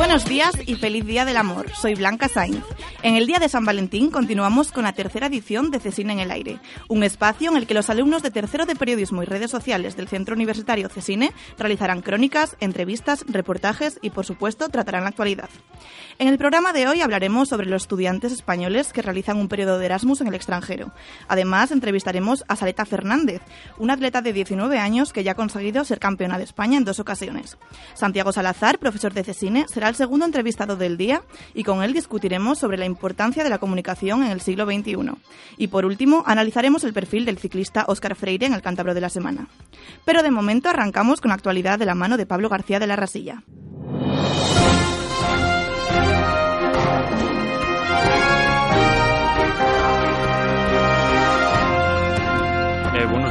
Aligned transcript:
Buenos 0.00 0.24
días 0.24 0.52
y 0.64 0.76
feliz 0.76 1.04
Día 1.04 1.26
del 1.26 1.36
Amor. 1.36 1.70
Soy 1.74 1.94
Blanca 1.94 2.26
Sainz. 2.26 2.64
En 3.02 3.16
el 3.16 3.26
Día 3.26 3.38
de 3.38 3.50
San 3.50 3.66
Valentín 3.66 4.10
continuamos 4.10 4.72
con 4.72 4.84
la 4.84 4.94
tercera 4.94 5.26
edición 5.26 5.70
de 5.70 5.78
Cesine 5.78 6.14
en 6.14 6.20
el 6.20 6.30
Aire, 6.30 6.58
un 6.88 7.02
espacio 7.02 7.50
en 7.50 7.58
el 7.58 7.66
que 7.66 7.74
los 7.74 7.90
alumnos 7.90 8.22
de 8.22 8.30
tercero 8.30 8.64
de 8.64 8.76
periodismo 8.76 9.22
y 9.22 9.26
redes 9.26 9.50
sociales 9.50 9.98
del 9.98 10.08
Centro 10.08 10.34
Universitario 10.34 10.88
Cesine 10.88 11.34
realizarán 11.58 12.00
crónicas, 12.00 12.56
entrevistas, 12.60 13.26
reportajes 13.28 13.98
y, 14.00 14.08
por 14.08 14.24
supuesto, 14.24 14.70
tratarán 14.70 15.02
la 15.02 15.10
actualidad. 15.10 15.50
En 16.20 16.28
el 16.28 16.36
programa 16.36 16.74
de 16.74 16.86
hoy 16.86 17.00
hablaremos 17.00 17.48
sobre 17.48 17.66
los 17.66 17.84
estudiantes 17.84 18.30
españoles 18.30 18.92
que 18.92 19.00
realizan 19.00 19.38
un 19.38 19.48
periodo 19.48 19.78
de 19.78 19.86
Erasmus 19.86 20.20
en 20.20 20.26
el 20.26 20.34
extranjero. 20.34 20.92
Además, 21.28 21.70
entrevistaremos 21.70 22.44
a 22.46 22.56
Saleta 22.56 22.84
Fernández, 22.84 23.40
una 23.78 23.94
atleta 23.94 24.20
de 24.20 24.34
19 24.34 24.78
años 24.78 25.14
que 25.14 25.24
ya 25.24 25.32
ha 25.32 25.34
conseguido 25.34 25.82
ser 25.82 25.98
campeona 25.98 26.36
de 26.36 26.44
España 26.44 26.76
en 26.76 26.84
dos 26.84 27.00
ocasiones. 27.00 27.56
Santiago 27.94 28.32
Salazar, 28.32 28.78
profesor 28.78 29.14
de 29.14 29.24
Cesine, 29.24 29.64
será 29.66 29.88
el 29.88 29.94
segundo 29.94 30.26
entrevistado 30.26 30.76
del 30.76 30.98
día 30.98 31.22
y 31.54 31.64
con 31.64 31.82
él 31.82 31.94
discutiremos 31.94 32.58
sobre 32.58 32.76
la 32.76 32.84
importancia 32.84 33.42
de 33.42 33.48
la 33.48 33.56
comunicación 33.56 34.22
en 34.22 34.30
el 34.30 34.42
siglo 34.42 34.66
XXI. 34.66 35.12
Y 35.56 35.68
por 35.68 35.86
último, 35.86 36.22
analizaremos 36.26 36.84
el 36.84 36.92
perfil 36.92 37.24
del 37.24 37.38
ciclista 37.38 37.86
Óscar 37.88 38.14
Freire 38.14 38.44
en 38.44 38.52
el 38.52 38.60
Cántabro 38.60 38.92
de 38.92 39.00
la 39.00 39.08
Semana. 39.08 39.48
Pero 40.04 40.22
de 40.22 40.30
momento 40.30 40.68
arrancamos 40.68 41.22
con 41.22 41.30
la 41.30 41.36
actualidad 41.36 41.78
de 41.78 41.86
la 41.86 41.94
mano 41.94 42.18
de 42.18 42.26
Pablo 42.26 42.50
García 42.50 42.78
de 42.78 42.88
la 42.88 42.96
Rasilla. 42.96 43.42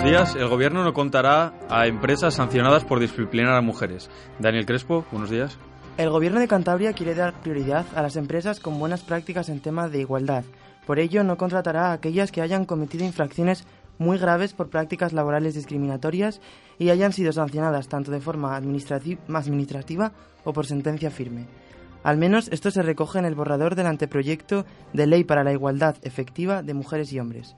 Días. 0.10 0.36
El 0.36 0.48
gobierno 0.48 0.84
no 0.84 0.94
contará 0.94 1.54
a 1.70 1.86
empresas 1.86 2.34
sancionadas 2.34 2.84
por 2.84 3.00
disciplinar 3.00 3.54
a 3.54 3.62
mujeres. 3.62 4.10
Daniel 4.40 4.66
Crespo, 4.66 5.06
buenos 5.12 5.30
días. 5.30 5.58
El 5.98 6.10
Gobierno 6.10 6.40
de 6.40 6.48
Cantabria 6.48 6.94
quiere 6.94 7.14
dar 7.14 7.40
prioridad 7.42 7.86
a 7.94 8.02
las 8.02 8.16
empresas 8.16 8.60
con 8.60 8.80
buenas 8.80 9.04
prácticas 9.04 9.50
en 9.50 9.60
tema 9.60 9.88
de 9.88 10.00
igualdad. 10.00 10.44
Por 10.88 10.98
ello, 10.98 11.24
no 11.24 11.38
contratará 11.38 11.90
a 11.90 11.94
aquellas 11.94 12.32
que 12.32 12.42
hayan 12.42 12.66
cometido 12.66 13.06
infracciones 13.06 13.66
muy 14.00 14.18
graves 14.18 14.54
por 14.54 14.70
prácticas 14.70 15.14
laborales 15.14 15.54
discriminatorias 15.54 16.42
y 16.80 16.90
hayan 16.90 17.14
sido 17.14 17.32
sancionadas 17.32 17.88
tanto 17.88 18.10
de 18.10 18.22
forma 18.22 18.56
administrativa 18.56 20.14
o 20.44 20.54
por 20.54 20.66
sentencia 20.66 21.12
firme. 21.12 21.46
Al 22.02 22.18
menos 22.18 22.48
esto 22.48 22.72
se 22.72 22.82
recoge 22.82 23.20
en 23.20 23.26
el 23.26 23.36
borrador 23.36 23.76
del 23.76 23.86
anteproyecto 23.86 24.66
de 24.94 25.06
Ley 25.06 25.24
para 25.24 25.44
la 25.44 25.52
Igualdad 25.52 25.98
Efectiva 26.02 26.64
de 26.64 26.74
Mujeres 26.74 27.14
y 27.14 27.20
Hombres. 27.20 27.56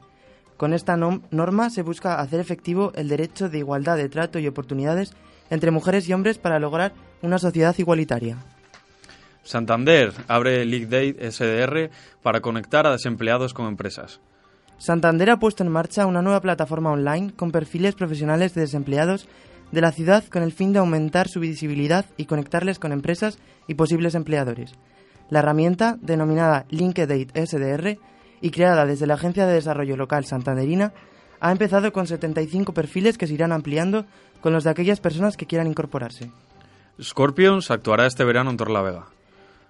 Con 0.61 0.75
esta 0.75 0.95
norma 0.95 1.71
se 1.71 1.81
busca 1.81 2.19
hacer 2.19 2.39
efectivo 2.39 2.91
el 2.93 3.07
derecho 3.07 3.49
de 3.49 3.57
igualdad 3.57 3.97
de 3.97 4.09
trato 4.09 4.37
y 4.37 4.45
oportunidades 4.45 5.11
entre 5.49 5.71
mujeres 5.71 6.07
y 6.07 6.13
hombres 6.13 6.37
para 6.37 6.59
lograr 6.59 6.93
una 7.23 7.39
sociedad 7.39 7.75
igualitaria. 7.79 8.37
Santander 9.41 10.13
abre 10.27 10.63
League 10.65 10.85
Day 10.85 11.17
SDR 11.31 11.89
para 12.21 12.41
conectar 12.41 12.85
a 12.85 12.91
desempleados 12.91 13.55
con 13.55 13.65
empresas. 13.65 14.19
Santander 14.77 15.31
ha 15.31 15.39
puesto 15.39 15.63
en 15.63 15.71
marcha 15.71 16.05
una 16.05 16.21
nueva 16.21 16.41
plataforma 16.41 16.91
online 16.91 17.33
con 17.35 17.51
perfiles 17.51 17.95
profesionales 17.95 18.53
de 18.53 18.61
desempleados 18.61 19.27
de 19.71 19.81
la 19.81 19.91
ciudad 19.91 20.23
con 20.25 20.43
el 20.43 20.51
fin 20.51 20.73
de 20.73 20.79
aumentar 20.79 21.27
su 21.27 21.39
visibilidad 21.39 22.05
y 22.17 22.25
conectarles 22.25 22.77
con 22.77 22.91
empresas 22.91 23.39
y 23.67 23.73
posibles 23.73 24.13
empleadores. 24.13 24.73
La 25.31 25.39
herramienta, 25.39 25.97
denominada 26.01 26.67
LinkedIn 26.69 27.31
SDR 27.33 27.97
y 28.41 28.51
creada 28.51 28.85
desde 28.85 29.07
la 29.07 29.13
Agencia 29.13 29.45
de 29.45 29.53
Desarrollo 29.53 29.95
Local 29.97 30.25
Santanderina, 30.25 30.93
ha 31.39 31.51
empezado 31.51 31.91
con 31.91 32.07
75 32.07 32.73
perfiles 32.73 33.17
que 33.17 33.27
se 33.27 33.33
irán 33.33 33.51
ampliando 33.51 34.05
con 34.41 34.53
los 34.53 34.63
de 34.63 34.69
aquellas 34.69 34.99
personas 34.99 35.37
que 35.37 35.45
quieran 35.45 35.67
incorporarse. 35.67 36.31
Scorpions 37.01 37.71
actuará 37.71 38.05
este 38.05 38.23
verano 38.23 38.51
en 38.51 38.57
Torlavega. 38.57 39.07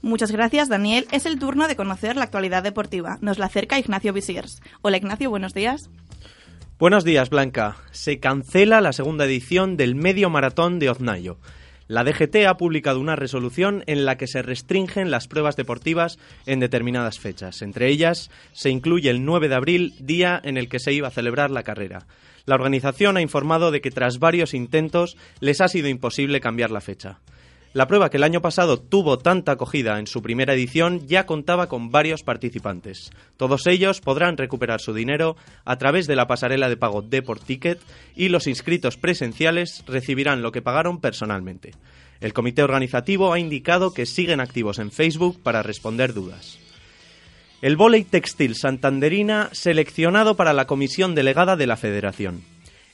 Muchas 0.00 0.32
gracias, 0.32 0.70
Daniel. 0.70 1.06
Es 1.12 1.26
el 1.26 1.38
turno 1.38 1.68
de 1.68 1.76
conocer 1.76 2.16
la 2.16 2.24
actualidad 2.24 2.62
deportiva. 2.62 3.18
Nos 3.20 3.38
la 3.38 3.44
acerca 3.46 3.78
Ignacio 3.78 4.14
Visiers. 4.14 4.62
Hola, 4.80 4.96
Ignacio, 4.96 5.28
buenos 5.28 5.52
días. 5.52 5.90
Buenos 6.78 7.04
días, 7.04 7.28
Blanca. 7.28 7.76
Se 7.90 8.20
cancela 8.20 8.80
la 8.80 8.94
segunda 8.94 9.26
edición 9.26 9.76
del 9.76 9.94
Medio 9.94 10.30
Maratón 10.30 10.78
de 10.78 10.88
Oznayo. 10.88 11.36
La 11.88 12.04
DGT 12.04 12.46
ha 12.46 12.56
publicado 12.56 13.00
una 13.00 13.16
resolución 13.16 13.82
en 13.86 14.04
la 14.04 14.16
que 14.16 14.26
se 14.26 14.42
restringen 14.42 15.10
las 15.10 15.28
pruebas 15.28 15.56
deportivas 15.56 16.18
en 16.46 16.60
determinadas 16.60 17.18
fechas. 17.18 17.62
Entre 17.62 17.88
ellas 17.88 18.30
se 18.52 18.70
incluye 18.70 19.10
el 19.10 19.24
9 19.24 19.48
de 19.48 19.54
abril, 19.54 19.94
día 19.98 20.40
en 20.42 20.56
el 20.56 20.68
que 20.68 20.78
se 20.78 20.92
iba 20.92 21.08
a 21.08 21.12
celebrar 21.12 21.50
la 21.50 21.62
carrera. 21.62 22.06
La 22.44 22.54
organización 22.54 23.16
ha 23.16 23.20
informado 23.20 23.70
de 23.70 23.80
que 23.80 23.90
tras 23.90 24.18
varios 24.18 24.54
intentos 24.54 25.16
les 25.40 25.60
ha 25.60 25.68
sido 25.68 25.88
imposible 25.88 26.40
cambiar 26.40 26.70
la 26.70 26.80
fecha. 26.80 27.18
La 27.74 27.86
prueba 27.86 28.10
que 28.10 28.18
el 28.18 28.24
año 28.24 28.42
pasado 28.42 28.78
tuvo 28.78 29.18
tanta 29.18 29.52
acogida 29.52 29.98
en 29.98 30.06
su 30.06 30.20
primera 30.20 30.52
edición 30.52 31.06
ya 31.06 31.24
contaba 31.24 31.68
con 31.68 31.90
varios 31.90 32.22
participantes. 32.22 33.10
Todos 33.38 33.66
ellos 33.66 34.02
podrán 34.02 34.36
recuperar 34.36 34.82
su 34.82 34.92
dinero 34.92 35.36
a 35.64 35.76
través 35.78 36.06
de 36.06 36.14
la 36.14 36.26
pasarela 36.26 36.68
de 36.68 36.76
pago 36.76 37.00
Deport 37.00 37.42
Ticket 37.42 37.80
y 38.14 38.28
los 38.28 38.46
inscritos 38.46 38.98
presenciales 38.98 39.84
recibirán 39.86 40.42
lo 40.42 40.52
que 40.52 40.60
pagaron 40.60 41.00
personalmente. 41.00 41.72
El 42.20 42.34
comité 42.34 42.62
organizativo 42.62 43.32
ha 43.32 43.38
indicado 43.38 43.94
que 43.94 44.04
siguen 44.04 44.40
activos 44.40 44.78
en 44.78 44.92
Facebook 44.92 45.42
para 45.42 45.62
responder 45.62 46.12
dudas. 46.12 46.58
El 47.62 47.76
vóley 47.76 48.04
textil 48.04 48.54
santanderina 48.54 49.48
seleccionado 49.52 50.36
para 50.36 50.52
la 50.52 50.66
comisión 50.66 51.14
delegada 51.14 51.56
de 51.56 51.66
la 51.66 51.76
Federación. 51.76 52.42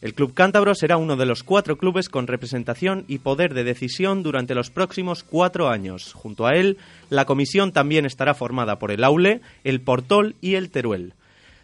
El 0.01 0.15
Club 0.15 0.33
Cántabro 0.33 0.77
será 0.77 0.97
uno 0.97 1.17
de 1.17 1.27
los 1.27 1.43
cuatro 1.43 1.77
clubes 1.77 2.09
con 2.09 2.29
representación 2.29 3.05
y 3.09 3.19
poder 3.19 3.53
de 3.53 3.65
decisión 3.65 4.23
durante 4.23 4.55
los 4.55 4.71
próximos 4.71 5.25
cuatro 5.25 5.69
años. 5.69 6.13
Junto 6.13 6.47
a 6.47 6.55
él, 6.55 6.79
la 7.11 7.25
comisión 7.25 7.73
también 7.73 8.07
estará 8.07 8.35
formada 8.35 8.79
por 8.79 8.93
el 8.93 9.03
Aule, 9.03 9.41
el 9.65 9.81
Portol 9.81 10.37
y 10.41 10.55
el 10.55 10.71
Teruel. 10.71 11.15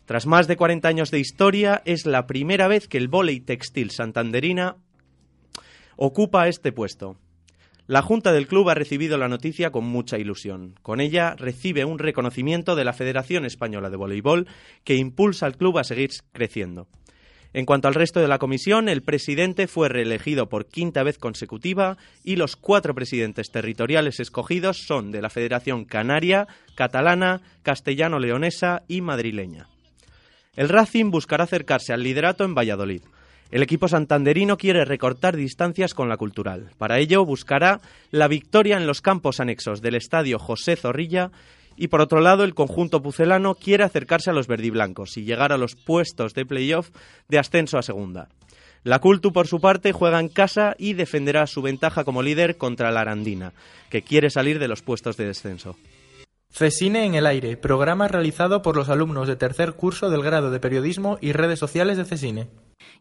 Tras 0.05 0.27
más 0.27 0.49
de 0.49 0.57
40 0.57 0.89
años 0.89 1.11
de 1.13 1.21
historia, 1.21 1.81
es 1.85 2.07
la 2.07 2.27
primera 2.27 2.67
vez 2.67 2.89
que 2.89 2.99
el 2.99 3.07
vóley 3.07 3.39
textil 3.39 3.93
santanderina 3.93 4.77
ocupa 5.97 6.49
este 6.49 6.73
puesto. 6.73 7.17
La 7.87 8.03
Junta 8.03 8.33
del 8.33 8.49
Club 8.49 8.69
ha 8.69 8.75
recibido 8.75 9.17
la 9.17 9.29
noticia 9.29 9.71
con 9.71 9.85
mucha 9.85 10.19
ilusión. 10.19 10.75
Con 10.83 11.01
ella 11.01 11.37
recibe 11.37 11.85
un 11.85 11.99
reconocimiento 11.99 12.75
de 12.75 12.85
la 12.85 12.95
Federación 12.95 13.45
Española 13.45 13.91
de 13.91 13.97
Voleibol 13.97 14.49
que 14.83 14.97
impulsa 14.97 15.47
al 15.47 15.57
club 15.57 15.79
a 15.79 15.85
seguir 15.85 16.11
creciendo. 16.33 16.89
En 17.55 17.67
cuanto 17.67 17.87
al 17.87 17.95
resto 17.95 18.19
de 18.19 18.27
la 18.27 18.39
comisión, 18.39 18.89
el 18.89 19.03
presidente 19.03 19.69
fue 19.69 19.89
reelegido 19.89 20.49
por 20.49 20.67
quinta 20.67 21.05
vez 21.05 21.19
consecutiva 21.19 21.97
y 22.25 22.35
los 22.35 22.57
cuatro 22.57 22.97
presidentes 22.97 23.53
territoriales 23.53 24.19
escogidos 24.19 24.79
son 24.85 25.13
de 25.13 25.23
la 25.23 25.31
Federación 25.31 25.85
Canaria, 25.85 26.49
Catalana, 26.75 27.43
Castellano-Leonesa 27.63 28.83
y 28.89 29.03
Madrileña. 29.03 29.69
El 30.57 30.69
Racing 30.69 31.13
buscará 31.13 31.45
acercarse 31.45 31.93
al 31.93 32.03
liderato 32.03 32.45
en 32.45 32.57
Valladolid. 32.57 33.03
El 33.53 33.63
equipo 33.63 33.87
santanderino 33.87 34.57
quiere 34.57 34.85
recortar 34.85 35.37
distancias 35.37 35.95
con 35.95 36.09
la 36.09 36.17
cultural. 36.17 36.71
Para 36.77 36.99
ello 36.99 37.25
buscará 37.25 37.81
la 38.11 38.27
victoria 38.27 38.79
en 38.79 38.89
los 38.89 39.01
campos 39.01 39.39
anexos 39.39 39.81
del 39.81 39.95
estadio 39.95 40.41
José 40.41 40.75
Zorrilla 40.75 41.31
Y 41.77 41.89
por 41.89 42.01
otro 42.01 42.21
lado, 42.21 42.45
el 42.45 42.55
conjunto 42.55 43.03
pucelano 43.03 43.55
quiere 43.55 43.85
acercarse 43.85 44.31
a 44.31 44.33
los 44.33 44.47
verdiblancos 44.47 45.17
y 45.17 45.25
llegar 45.25 45.53
a 45.53 45.59
los 45.59 45.75
puestos 45.75 46.35
de 46.35 46.47
playoff 46.47 46.91
de 47.29 47.39
ascenso 47.39 47.79
a 47.79 47.83
segunda. 47.83 48.29
La 48.85 48.99
Cultu, 48.99 49.33
por 49.33 49.47
su 49.47 49.61
parte, 49.61 49.93
juega 49.93 50.21
en 50.21 50.29
casa 50.29 50.75
y 50.79 50.93
defenderá 50.93 51.47
su 51.47 51.63
ventaja 51.63 52.05
como 52.05 52.23
líder 52.23 52.57
contra 52.59 52.91
la 52.91 53.01
Arandina, 53.01 53.55
que 53.89 54.03
quiere 54.03 54.29
salir 54.29 54.59
de 54.59 54.69
los 54.69 54.83
puestos 54.83 55.17
de 55.17 55.27
descenso. 55.27 55.77
Cecine 56.57 57.05
en 57.05 57.17
el 57.17 57.27
aire, 57.27 57.57
programa 57.57 58.07
realizado 58.07 58.63
por 58.63 58.77
los 58.77 58.89
alumnos 58.89 59.27
de 59.27 59.35
tercer 59.35 59.73
curso 59.73 60.09
del 60.09 60.23
grado 60.23 60.53
de 60.53 60.61
Periodismo 60.61 61.19
y 61.21 61.33
Redes 61.33 61.59
Sociales 61.59 61.97
de 61.97 62.05
Cecine. 62.05 62.47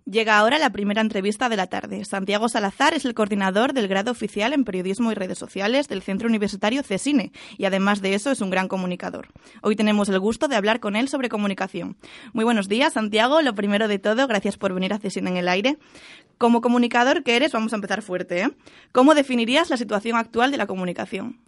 Llega 0.06 0.40
ahora 0.40 0.58
la 0.58 0.72
primera 0.72 1.02
entrevista 1.02 1.50
de 1.50 1.56
la 1.56 1.68
tarde. 1.68 2.04
Santiago 2.04 2.50
Salazar 2.50 2.96
es 2.96 3.06
el 3.06 3.14
coordinador 3.14 3.74
del 3.74 3.88
grado 3.88 4.10
oficial 4.10 4.54
en 4.54 4.64
Periodismo 4.64 5.12
y 5.12 5.14
Redes 5.14 5.38
Sociales 5.38 5.88
del 5.88 6.02
Centro 6.02 6.28
Universitario 6.28 6.82
CESINE 6.82 7.32
y 7.56 7.66
además 7.66 8.02
de 8.02 8.16
eso 8.16 8.32
es 8.32 8.42
un 8.42 8.50
gran 8.50 8.68
comunicador. 8.68 9.28
Hoy 9.62 9.76
tenemos 9.76 10.10
el 10.10 10.20
gusto 10.20 10.48
de 10.48 10.56
hablar 10.56 10.80
con 10.80 10.96
él 10.96 11.08
sobre 11.08 11.30
comunicación. 11.30 11.96
Muy 12.34 12.46
buenos 12.46 12.68
días, 12.68 12.94
Santiago. 12.94 13.44
Lo 13.44 13.54
primero 13.54 13.88
de 13.88 14.00
todo, 14.00 14.26
gracias 14.26 14.58
por 14.58 14.74
venir 14.74 14.94
a 14.94 14.98
CESINE 14.98 15.30
en 15.30 15.38
el 15.38 15.48
aire. 15.48 15.78
Como 16.40 16.62
comunicador 16.62 17.22
que 17.24 17.36
eres, 17.36 17.52
vamos 17.52 17.72
a 17.74 17.76
empezar 17.76 18.02
fuerte. 18.02 18.42
¿eh? 18.42 18.50
¿Cómo 18.92 19.14
definirías 19.14 19.70
la 19.70 19.78
situación 19.78 20.18
actual 20.18 20.50
de 20.50 20.58
la 20.58 20.66
comunicación? 20.66 21.40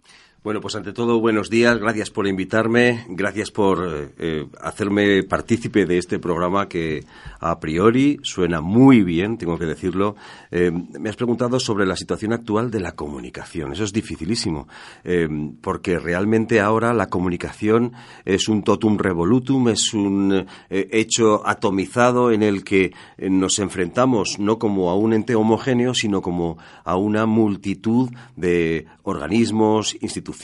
Bueno, 0.46 0.60
pues 0.60 0.76
ante 0.76 0.92
todo, 0.92 1.18
buenos 1.18 1.50
días, 1.50 1.76
gracias 1.76 2.10
por 2.10 2.28
invitarme, 2.28 3.04
gracias 3.08 3.50
por 3.50 4.12
eh, 4.16 4.46
hacerme 4.60 5.24
partícipe 5.24 5.86
de 5.86 5.98
este 5.98 6.20
programa 6.20 6.68
que 6.68 7.04
a 7.40 7.58
priori 7.58 8.20
suena 8.22 8.60
muy 8.60 9.02
bien, 9.02 9.38
tengo 9.38 9.58
que 9.58 9.64
decirlo. 9.64 10.14
Eh, 10.52 10.70
me 10.70 11.08
has 11.08 11.16
preguntado 11.16 11.58
sobre 11.58 11.84
la 11.84 11.96
situación 11.96 12.32
actual 12.32 12.70
de 12.70 12.78
la 12.78 12.92
comunicación. 12.92 13.72
Eso 13.72 13.82
es 13.82 13.92
dificilísimo, 13.92 14.68
eh, 15.02 15.26
porque 15.60 15.98
realmente 15.98 16.60
ahora 16.60 16.94
la 16.94 17.08
comunicación 17.08 17.94
es 18.24 18.46
un 18.46 18.62
totum 18.62 18.98
revolutum, 18.98 19.70
es 19.70 19.92
un 19.94 20.46
hecho 20.70 21.44
atomizado 21.44 22.30
en 22.30 22.44
el 22.44 22.62
que 22.62 22.92
nos 23.18 23.58
enfrentamos 23.58 24.38
no 24.38 24.60
como 24.60 24.90
a 24.90 24.96
un 24.96 25.12
ente 25.12 25.34
homogéneo, 25.34 25.92
sino 25.92 26.22
como 26.22 26.56
a 26.84 26.94
una 26.96 27.26
multitud 27.26 28.10
de 28.36 28.86
organismos, 29.02 29.96
instituciones, 30.00 30.35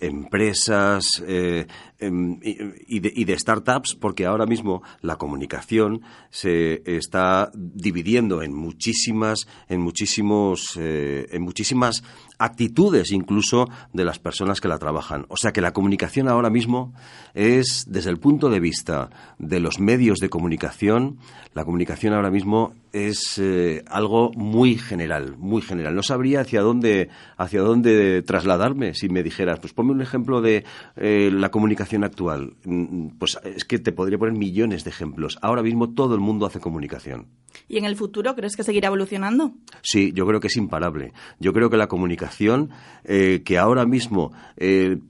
empresas 0.00 1.22
eh, 1.26 1.66
em, 1.98 2.38
y, 2.42 3.24
de, 3.24 3.38
startups, 3.38 3.94
porque 3.94 4.26
ahora 4.26 4.46
mismo 4.46 4.82
la 5.00 5.16
comunicación 5.16 6.02
se 6.30 6.82
está 6.84 7.50
dividiendo 7.54 8.42
en 8.42 8.54
muchísimas, 8.54 9.46
en 9.68 9.80
muchísimos, 9.80 10.76
eh, 10.78 11.26
en 11.30 11.42
muchísimas 11.42 12.02
actitudes 12.44 13.10
incluso 13.10 13.68
de 13.92 14.04
las 14.04 14.18
personas 14.18 14.60
que 14.60 14.68
la 14.68 14.78
trabajan. 14.78 15.26
O 15.28 15.36
sea 15.36 15.52
que 15.52 15.60
la 15.60 15.72
comunicación 15.72 16.28
ahora 16.28 16.50
mismo 16.50 16.92
es, 17.34 17.84
desde 17.88 18.10
el 18.10 18.18
punto 18.18 18.50
de 18.50 18.60
vista 18.60 19.10
de 19.38 19.60
los 19.60 19.80
medios 19.80 20.18
de 20.18 20.28
comunicación, 20.28 21.18
la 21.54 21.64
comunicación 21.64 22.14
ahora 22.14 22.30
mismo 22.30 22.74
es 22.92 23.38
eh, 23.38 23.82
algo 23.88 24.30
muy 24.34 24.76
general, 24.76 25.36
muy 25.38 25.62
general. 25.62 25.94
No 25.94 26.02
sabría 26.02 26.42
hacia 26.42 26.60
dónde, 26.60 27.08
hacia 27.36 27.60
dónde 27.60 28.22
trasladarme 28.22 28.94
si 28.94 29.08
me 29.08 29.22
dijeras, 29.22 29.58
pues 29.58 29.72
ponme 29.72 29.92
un 29.92 30.02
ejemplo 30.02 30.40
de 30.40 30.64
eh, 30.96 31.30
la 31.32 31.50
comunicación 31.50 32.04
actual. 32.04 32.54
Mm, 32.64 33.08
pues 33.18 33.38
es 33.44 33.64
que 33.64 33.78
te 33.78 33.92
podría 33.92 34.18
poner 34.18 34.34
millones 34.34 34.84
de 34.84 34.90
ejemplos. 34.90 35.38
Ahora 35.42 35.62
mismo 35.62 35.90
todo 35.94 36.14
el 36.14 36.20
mundo 36.20 36.46
hace 36.46 36.60
comunicación. 36.60 37.26
¿Y 37.68 37.78
en 37.78 37.84
el 37.84 37.96
futuro 37.96 38.34
crees 38.34 38.56
que 38.56 38.64
seguirá 38.64 38.88
evolucionando? 38.88 39.52
Sí, 39.82 40.12
yo 40.12 40.26
creo 40.26 40.40
que 40.40 40.48
es 40.48 40.56
imparable. 40.56 41.12
Yo 41.38 41.52
creo 41.52 41.70
que 41.70 41.76
la 41.76 41.86
comunicación 41.86 42.33
eh, 42.40 43.42
que 43.44 43.58
ahora 43.58 43.86
mismo 43.86 44.32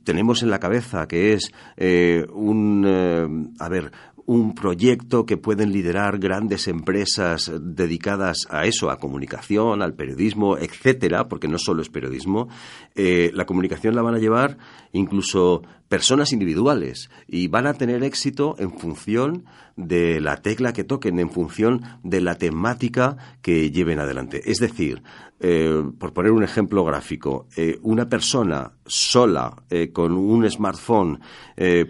tenemos 0.05 0.43
en 0.43 0.51
la 0.51 0.59
cabeza, 0.59 1.07
que 1.07 1.35
es 1.35 1.53
un, 2.33 3.55
a 3.59 3.69
ver, 3.69 3.93
un 4.27 4.55
proyecto 4.55 5.27
que 5.27 5.37
pueden 5.37 5.73
liderar 5.73 6.19
grandes 6.19 6.69
empresas 6.69 7.53
dedicadas 7.61 8.47
a 8.51 8.65
eso, 8.65 8.91
a 8.91 8.99
comunicación, 8.99 9.83
al 9.83 9.95
periodismo, 9.95 10.57
etcétera, 10.57 11.29
porque 11.29 11.49
no 11.49 11.59
solo 11.59 11.83
es 11.83 11.91
periodismo, 11.91 12.49
eh, 12.95 13.31
la 13.35 13.45
comunicación 13.45 13.95
la 13.95 14.03
van 14.03 14.15
a 14.15 14.19
llevar 14.19 14.57
incluso 14.93 15.63
personas 15.95 16.33
individuales 16.33 17.09
y 17.29 17.47
van 17.47 17.69
a 17.69 17.75
tener 17.75 18.03
éxito 18.03 18.57
en 18.59 18.77
función 18.77 19.45
de 19.77 20.21
la 20.21 20.39
tecla 20.43 20.73
que 20.73 20.83
toquen, 20.83 21.21
en 21.21 21.31
función 21.31 21.83
de 22.03 22.21
la 22.21 22.35
temática 22.35 23.17
que 23.43 23.71
lleven 23.71 24.01
adelante. 24.01 24.43
Es 24.51 24.59
decir, 24.59 25.05
eh, 25.39 25.85
por 25.97 26.13
poner 26.13 26.33
un 26.33 26.43
ejemplo 26.43 26.85
gráfico, 26.85 27.47
eh, 27.57 27.79
una 27.83 28.09
persona 28.09 28.73
sola 28.85 29.63
eh, 29.71 29.93
con 29.93 30.15
un 30.15 30.51
smartphone 30.51 31.21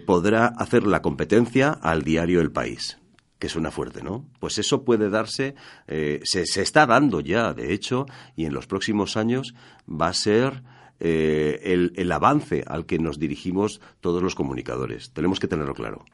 podrá 0.05 0.45
hacer 0.45 0.85
la 0.85 1.01
competencia 1.01 1.71
al 1.71 2.03
diario 2.03 2.41
El 2.41 2.51
País 2.51 2.99
que 3.39 3.49
suena 3.49 3.71
fuerte, 3.71 4.03
¿no? 4.03 4.23
Pues 4.39 4.59
eso 4.59 4.85
puede 4.85 5.09
darse, 5.09 5.55
se, 5.87 6.45
se, 6.45 6.61
está 6.61 6.85
dando 6.85 7.19
ya, 7.21 7.53
de 7.53 7.73
hecho, 7.73 8.05
y 8.35 8.45
en 8.45 8.53
los 8.53 8.65
próximos 8.65 9.17
años 9.17 9.55
va 9.89 10.07
a 10.07 10.13
ser 10.13 10.63
el, 10.99 11.93
el 11.95 12.11
avance 12.11 12.63
al 12.67 12.85
que 12.85 12.99
nos 12.99 13.19
dirigimos 13.19 13.81
todos 14.01 14.23
los 14.23 14.35
comunicadores. 14.35 15.11
Tenemos 15.11 15.39
que 15.39 15.47
tenerlo 15.47 15.73
claro. 15.73 16.05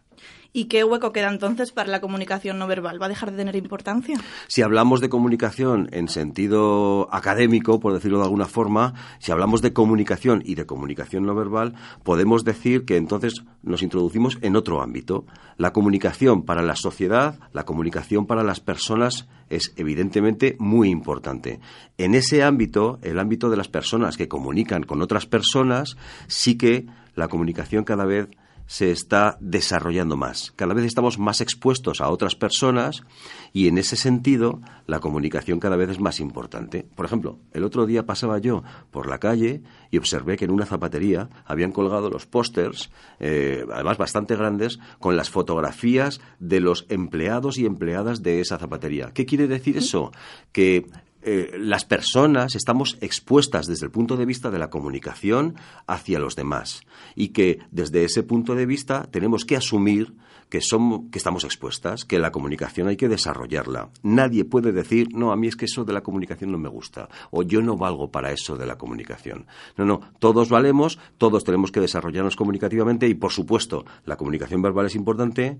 ¿Y 0.53 0.65
qué 0.65 0.83
hueco 0.83 1.13
queda 1.13 1.29
entonces 1.29 1.71
para 1.71 1.89
la 1.89 2.01
comunicación 2.01 2.59
no 2.59 2.67
verbal? 2.67 3.01
¿Va 3.01 3.05
a 3.05 3.09
dejar 3.09 3.31
de 3.31 3.37
tener 3.37 3.55
importancia? 3.55 4.19
Si 4.47 4.61
hablamos 4.61 4.99
de 4.99 5.07
comunicación 5.07 5.87
en 5.93 6.09
sentido 6.09 7.07
académico, 7.13 7.79
por 7.79 7.93
decirlo 7.93 8.17
de 8.17 8.25
alguna 8.25 8.47
forma, 8.47 8.93
si 9.19 9.31
hablamos 9.31 9.61
de 9.61 9.71
comunicación 9.71 10.43
y 10.45 10.55
de 10.55 10.65
comunicación 10.65 11.25
no 11.25 11.35
verbal, 11.35 11.75
podemos 12.03 12.43
decir 12.43 12.83
que 12.83 12.97
entonces 12.97 13.43
nos 13.63 13.81
introducimos 13.81 14.39
en 14.41 14.57
otro 14.57 14.81
ámbito. 14.81 15.25
La 15.55 15.71
comunicación 15.71 16.43
para 16.43 16.61
la 16.61 16.75
sociedad, 16.75 17.39
la 17.53 17.63
comunicación 17.63 18.25
para 18.25 18.43
las 18.43 18.59
personas 18.59 19.29
es 19.49 19.73
evidentemente 19.77 20.57
muy 20.59 20.89
importante. 20.89 21.61
En 21.97 22.13
ese 22.13 22.43
ámbito, 22.43 22.99
el 23.03 23.19
ámbito 23.19 23.49
de 23.49 23.55
las 23.55 23.69
personas 23.69 24.17
que 24.17 24.27
comunican 24.27 24.83
con 24.83 25.01
otras 25.01 25.27
personas, 25.27 25.95
sí 26.27 26.57
que 26.57 26.87
la 27.15 27.29
comunicación 27.29 27.85
cada 27.85 28.05
vez 28.05 28.27
se 28.71 28.89
está 28.89 29.37
desarrollando 29.41 30.15
más. 30.15 30.53
Cada 30.55 30.73
vez 30.73 30.85
estamos 30.85 31.19
más 31.19 31.41
expuestos 31.41 31.99
a 31.99 32.07
otras 32.07 32.35
personas 32.35 33.03
y 33.51 33.67
en 33.67 33.77
ese 33.77 33.97
sentido 33.97 34.61
la 34.87 35.01
comunicación 35.01 35.59
cada 35.59 35.75
vez 35.75 35.89
es 35.89 35.99
más 35.99 36.21
importante. 36.21 36.85
Por 36.95 37.05
ejemplo, 37.05 37.37
el 37.51 37.65
otro 37.65 37.85
día 37.85 38.05
pasaba 38.05 38.37
yo 38.37 38.63
por 38.89 39.09
la 39.09 39.19
calle 39.19 39.61
y 39.89 39.97
observé 39.97 40.37
que 40.37 40.45
en 40.45 40.51
una 40.51 40.65
zapatería 40.65 41.27
habían 41.45 41.73
colgado 41.73 42.09
los 42.09 42.27
pósters, 42.27 42.91
eh, 43.19 43.65
además 43.73 43.97
bastante 43.97 44.37
grandes, 44.37 44.79
con 44.99 45.17
las 45.17 45.29
fotografías 45.29 46.21
de 46.39 46.61
los 46.61 46.85
empleados 46.87 47.57
y 47.57 47.65
empleadas 47.65 48.23
de 48.23 48.39
esa 48.39 48.57
zapatería. 48.57 49.11
¿Qué 49.13 49.25
quiere 49.25 49.49
decir 49.49 49.75
eso? 49.75 50.13
Que 50.53 50.85
eh, 51.23 51.55
las 51.57 51.85
personas 51.85 52.55
estamos 52.55 52.97
expuestas 53.01 53.67
desde 53.67 53.85
el 53.85 53.91
punto 53.91 54.17
de 54.17 54.25
vista 54.25 54.49
de 54.49 54.59
la 54.59 54.69
comunicación 54.69 55.55
hacia 55.87 56.19
los 56.19 56.35
demás 56.35 56.81
y 57.15 57.29
que 57.29 57.59
desde 57.71 58.03
ese 58.03 58.23
punto 58.23 58.55
de 58.55 58.65
vista 58.65 59.07
tenemos 59.11 59.45
que 59.45 59.55
asumir 59.55 60.13
que, 60.49 60.61
somos, 60.61 61.09
que 61.11 61.17
estamos 61.17 61.43
expuestas, 61.43 62.05
que 62.05 62.19
la 62.19 62.31
comunicación 62.31 62.87
hay 62.87 62.97
que 62.97 63.07
desarrollarla. 63.07 63.89
Nadie 64.03 64.45
puede 64.45 64.71
decir, 64.71 65.07
no, 65.13 65.31
a 65.31 65.37
mí 65.37 65.47
es 65.47 65.55
que 65.55 65.65
eso 65.65 65.85
de 65.85 65.93
la 65.93 66.01
comunicación 66.01 66.51
no 66.51 66.57
me 66.57 66.69
gusta 66.69 67.07
o 67.31 67.43
yo 67.43 67.61
no 67.61 67.77
valgo 67.77 68.11
para 68.11 68.31
eso 68.31 68.57
de 68.57 68.65
la 68.65 68.77
comunicación. 68.77 69.47
No, 69.77 69.85
no, 69.85 70.01
todos 70.19 70.49
valemos, 70.49 70.99
todos 71.17 71.43
tenemos 71.43 71.71
que 71.71 71.79
desarrollarnos 71.79 72.35
comunicativamente 72.35 73.07
y, 73.07 73.13
por 73.13 73.31
supuesto, 73.31 73.85
la 74.05 74.17
comunicación 74.17 74.61
verbal 74.61 74.87
es 74.87 74.95
importante 74.95 75.57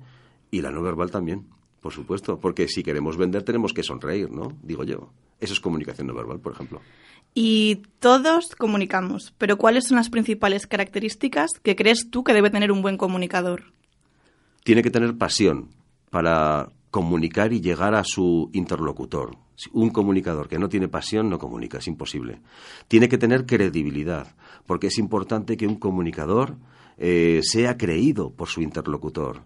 y 0.51 0.61
la 0.61 0.71
no 0.71 0.81
verbal 0.81 1.09
también. 1.09 1.47
Por 1.81 1.91
supuesto, 1.91 2.39
porque 2.39 2.67
si 2.67 2.83
queremos 2.83 3.17
vender 3.17 3.43
tenemos 3.43 3.73
que 3.73 3.83
sonreír, 3.83 4.29
¿no? 4.29 4.57
Digo 4.61 4.83
yo. 4.83 5.09
Eso 5.39 5.53
es 5.53 5.59
comunicación 5.59 6.07
no 6.07 6.13
verbal, 6.13 6.39
por 6.39 6.53
ejemplo. 6.53 6.81
Y 7.33 7.83
todos 7.99 8.55
comunicamos, 8.55 9.33
pero 9.37 9.57
¿cuáles 9.57 9.87
son 9.87 9.97
las 9.97 10.09
principales 10.09 10.67
características 10.67 11.51
que 11.63 11.75
crees 11.75 12.09
tú 12.11 12.23
que 12.23 12.33
debe 12.33 12.49
tener 12.49 12.71
un 12.71 12.81
buen 12.81 12.97
comunicador? 12.97 13.73
Tiene 14.63 14.83
que 14.83 14.91
tener 14.91 15.17
pasión 15.17 15.69
para 16.11 16.69
comunicar 16.91 17.53
y 17.53 17.61
llegar 17.61 17.95
a 17.95 18.03
su 18.03 18.49
interlocutor. 18.53 19.37
Un 19.71 19.89
comunicador 19.89 20.49
que 20.49 20.59
no 20.59 20.69
tiene 20.69 20.87
pasión 20.87 21.29
no 21.29 21.39
comunica, 21.39 21.77
es 21.77 21.87
imposible. 21.87 22.41
Tiene 22.87 23.07
que 23.07 23.17
tener 23.17 23.45
credibilidad, 23.45 24.35
porque 24.65 24.87
es 24.87 24.97
importante 24.97 25.55
que 25.55 25.67
un 25.67 25.75
comunicador 25.75 26.57
eh, 26.97 27.39
sea 27.43 27.77
creído 27.77 28.31
por 28.31 28.49
su 28.49 28.61
interlocutor. 28.61 29.43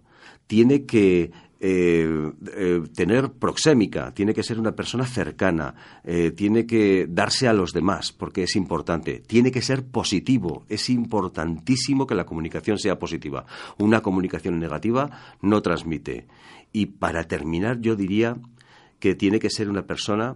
Tiene 0.47 0.85
que 0.85 1.31
eh, 1.59 2.31
eh, 2.55 2.83
tener 2.93 3.31
proxémica, 3.31 4.13
tiene 4.13 4.33
que 4.33 4.43
ser 4.43 4.59
una 4.59 4.74
persona 4.74 5.05
cercana, 5.05 5.74
eh, 6.03 6.31
tiene 6.31 6.65
que 6.65 7.07
darse 7.09 7.47
a 7.47 7.53
los 7.53 7.71
demás, 7.71 8.12
porque 8.12 8.43
es 8.43 8.55
importante, 8.55 9.21
tiene 9.25 9.51
que 9.51 9.62
ser 9.62 9.85
positivo, 9.85 10.65
es 10.67 10.89
importantísimo 10.89 12.05
que 12.05 12.15
la 12.15 12.25
comunicación 12.25 12.77
sea 12.77 13.00
positiva. 13.00 13.45
Una 13.77 14.01
comunicación 14.01 14.59
negativa 14.59 15.09
no 15.41 15.62
transmite. 15.62 16.27
Y 16.74 16.88
para 16.88 17.24
terminar, 17.24 17.79
yo 17.79 17.95
diría 17.95 18.38
que 19.00 19.15
tiene 19.15 19.39
que 19.39 19.50
ser 19.50 19.69
una 19.69 19.83
persona 19.83 20.35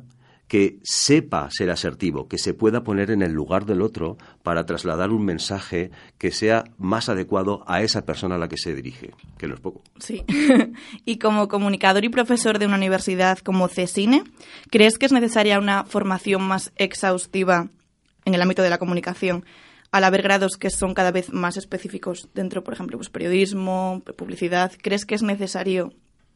que 0.50 0.80
sepa 0.84 1.48
ser 1.52 1.70
asertivo, 1.70 2.28
que 2.28 2.40
se 2.40 2.56
pueda 2.56 2.84
poner 2.84 3.12
en 3.12 3.22
el 3.22 3.32
lugar 3.32 3.66
del 3.66 3.84
otro 3.84 4.18
para 4.42 4.66
trasladar 4.66 5.12
un 5.12 5.24
mensaje 5.24 5.92
que 6.18 6.32
sea 6.32 6.64
más 6.80 7.08
adecuado 7.08 7.64
a 7.68 7.84
esa 7.84 8.04
persona 8.04 8.36
a 8.36 8.40
la 8.40 8.50
que 8.50 8.58
se 8.58 8.74
dirige, 8.74 9.12
que 9.38 9.48
no 9.48 9.54
es 9.54 9.60
poco. 9.62 9.84
Sí. 10.00 10.26
y 11.06 11.20
como 11.20 11.48
comunicador 11.48 12.04
y 12.04 12.10
profesor 12.10 12.58
de 12.58 12.66
una 12.66 12.78
universidad 12.78 13.38
como 13.38 13.68
CESINE, 13.68 14.24
¿crees 14.72 14.98
que 14.98 15.06
es 15.06 15.12
necesaria 15.12 15.60
una 15.60 15.86
formación 15.86 16.42
más 16.42 16.74
exhaustiva 16.78 17.70
en 18.26 18.34
el 18.34 18.42
ámbito 18.42 18.64
de 18.64 18.72
la 18.72 18.80
comunicación? 18.80 19.46
al 19.92 20.04
haber 20.04 20.22
grados 20.22 20.58
que 20.58 20.70
son 20.70 20.94
cada 20.94 21.10
vez 21.10 21.34
más 21.34 21.58
específicos 21.58 22.30
dentro, 22.36 22.64
por 22.64 22.76
ejemplo, 22.76 23.00
pues 23.00 23.10
periodismo, 23.10 24.04
publicidad, 24.18 24.72
¿crees 24.80 25.04
que 25.04 25.16
es 25.16 25.24
necesario 25.24 25.92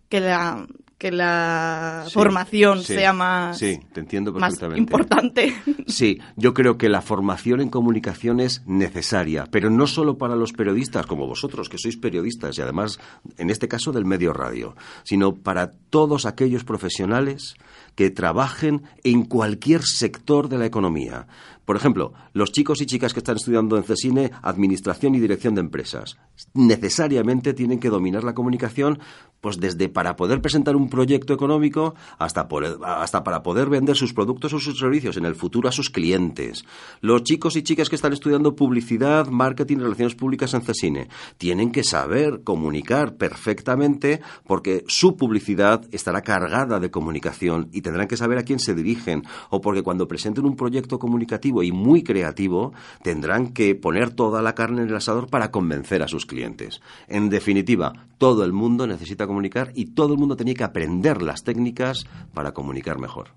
que 0.09 0.21
la 0.21 0.65
que 1.03 1.11
la 1.11 2.05
formación 2.13 2.81
sea 2.81 3.11
más, 3.11 3.57
sí, 3.59 3.77
te 3.91 3.99
entiendo 3.99 4.31
más 4.31 4.57
importante. 4.77 5.53
Sí, 5.85 6.21
yo 6.37 6.53
creo 6.53 6.77
que 6.77 6.87
la 6.87 7.01
formación 7.01 7.59
en 7.59 7.67
comunicación 7.67 8.39
es 8.39 8.63
necesaria, 8.65 9.45
pero 9.51 9.69
no 9.69 9.85
solo 9.85 10.17
para 10.17 10.37
los 10.37 10.53
periodistas 10.53 11.05
como 11.05 11.27
vosotros, 11.27 11.67
que 11.67 11.77
sois 11.77 11.97
periodistas 11.97 12.57
y 12.57 12.61
además, 12.61 13.01
en 13.37 13.49
este 13.49 13.67
caso, 13.67 13.91
del 13.91 14.05
medio 14.05 14.31
radio, 14.31 14.77
sino 15.03 15.35
para 15.35 15.73
todos 15.89 16.25
aquellos 16.25 16.63
profesionales 16.63 17.55
que 17.95 18.09
trabajen 18.09 18.83
en 19.03 19.25
cualquier 19.25 19.81
sector 19.83 20.47
de 20.47 20.57
la 20.57 20.65
economía. 20.65 21.27
Por 21.65 21.77
ejemplo, 21.77 22.13
los 22.33 22.51
chicos 22.51 22.81
y 22.81 22.85
chicas 22.85 23.13
que 23.13 23.19
están 23.19 23.37
estudiando 23.37 23.77
en 23.77 23.83
CESINE 23.83 24.31
Administración 24.41 25.15
y 25.15 25.19
Dirección 25.19 25.55
de 25.55 25.61
Empresas 25.61 26.17
necesariamente 26.53 27.53
tienen 27.53 27.79
que 27.79 27.89
dominar 27.89 28.23
la 28.23 28.33
comunicación 28.33 28.99
pues 29.39 29.59
desde 29.59 29.87
para 29.87 30.15
poder 30.15 30.41
presentar 30.41 30.75
un 30.75 30.89
proyecto 30.93 31.33
económico 31.33 31.95
hasta, 32.19 32.47
hasta 32.83 33.23
para 33.23 33.41
poder 33.41 33.67
vender 33.67 33.95
sus 33.95 34.13
productos 34.13 34.53
o 34.53 34.59
sus 34.59 34.77
servicios 34.77 35.17
en 35.17 35.25
el 35.25 35.33
futuro 35.33 35.67
a 35.67 35.71
sus 35.71 35.89
clientes. 35.89 36.65
Los 37.01 37.23
chicos 37.23 37.55
y 37.55 37.63
chicas 37.63 37.89
que 37.89 37.95
están 37.95 38.13
estudiando 38.13 38.55
publicidad, 38.55 39.25
marketing 39.25 39.79
relaciones 39.79 40.13
públicas 40.13 40.53
en 40.53 40.61
CESINE 40.61 41.07
tienen 41.39 41.71
que 41.71 41.83
saber 41.83 42.41
comunicar 42.43 43.15
perfectamente 43.15 44.21
porque 44.45 44.83
su 44.87 45.17
publicidad 45.17 45.83
estará 45.91 46.21
cargada 46.21 46.79
de 46.79 46.91
comunicación 46.91 47.69
y 47.71 47.81
tendrán 47.81 48.07
que 48.07 48.15
saber 48.15 48.37
a 48.37 48.43
quién 48.43 48.59
se 48.59 48.75
dirigen 48.75 49.23
o 49.49 49.61
porque 49.61 49.81
cuando 49.81 50.07
presenten 50.07 50.45
un 50.45 50.55
proyecto 50.55 50.99
comunicativo 50.99 51.63
y 51.63 51.71
muy 51.71 52.03
creativo 52.03 52.73
tendrán 53.01 53.47
que 53.47 53.73
poner 53.73 54.11
toda 54.11 54.43
la 54.43 54.53
carne 54.53 54.83
en 54.83 54.89
el 54.89 54.95
asador 54.95 55.27
para 55.27 55.49
convencer 55.49 56.03
a 56.03 56.07
sus 56.07 56.27
clientes. 56.27 56.81
En 57.07 57.29
definitiva, 57.29 57.93
todo 58.19 58.45
el 58.45 58.53
mundo 58.53 58.85
necesita 58.85 59.27
comunicar 59.27 59.71
y 59.75 59.87
todo 59.87 60.13
el 60.13 60.19
mundo 60.19 60.35
tenía 60.35 60.53
que 60.53 60.63
aprender 60.73 61.21
las 61.21 61.43
técnicas 61.43 62.05
para 62.33 62.51
comunicar 62.51 62.97
mejor. 62.97 63.29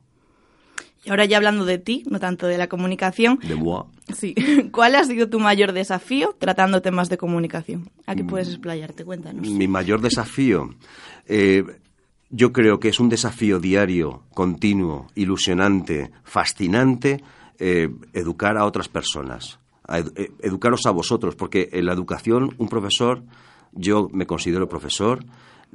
Y 1.05 1.11
ahora 1.11 1.27
ya 1.27 1.37
hablando 1.37 1.67
de 1.67 1.79
ti, 1.79 2.03
no 2.11 2.19
tanto 2.19 2.47
de 2.49 2.57
la 2.57 2.67
comunicación. 2.67 3.39
De 3.39 3.55
moi. 3.55 3.85
Sí. 4.13 4.35
¿Cuál 4.73 4.97
ha 4.97 5.05
sido 5.05 5.29
tu 5.29 5.39
mayor 5.39 5.73
desafío 5.73 6.35
tratando 6.39 6.81
temas 6.81 7.09
de 7.09 7.19
comunicación? 7.19 7.91
¿A 8.07 8.17
qué 8.17 8.25
puedes 8.25 8.49
explayarte? 8.49 9.05
Cuéntanos. 9.05 9.47
Mi 9.47 9.69
mayor 9.69 10.01
desafío. 10.01 10.75
Eh, 11.27 11.63
yo 12.31 12.53
creo 12.53 12.81
que 12.81 12.89
es 12.89 12.99
un 12.99 13.09
desafío 13.09 13.61
diario, 13.61 14.25
continuo, 14.35 15.07
ilusionante, 15.15 16.11
fascinante, 16.25 17.23
eh, 17.61 17.89
educar 18.13 18.57
a 18.57 18.65
otras 18.65 18.89
personas, 18.89 19.61
eh, 19.89 20.33
educaros 20.41 20.87
a 20.87 20.91
vosotros, 20.91 21.37
porque 21.37 21.69
en 21.73 21.87
la 21.87 21.93
educación 21.93 22.57
un 22.59 22.69
profesor, 22.69 23.23
yo 23.73 24.09
me 24.13 24.27
considero 24.27 24.69
profesor, 24.69 25.25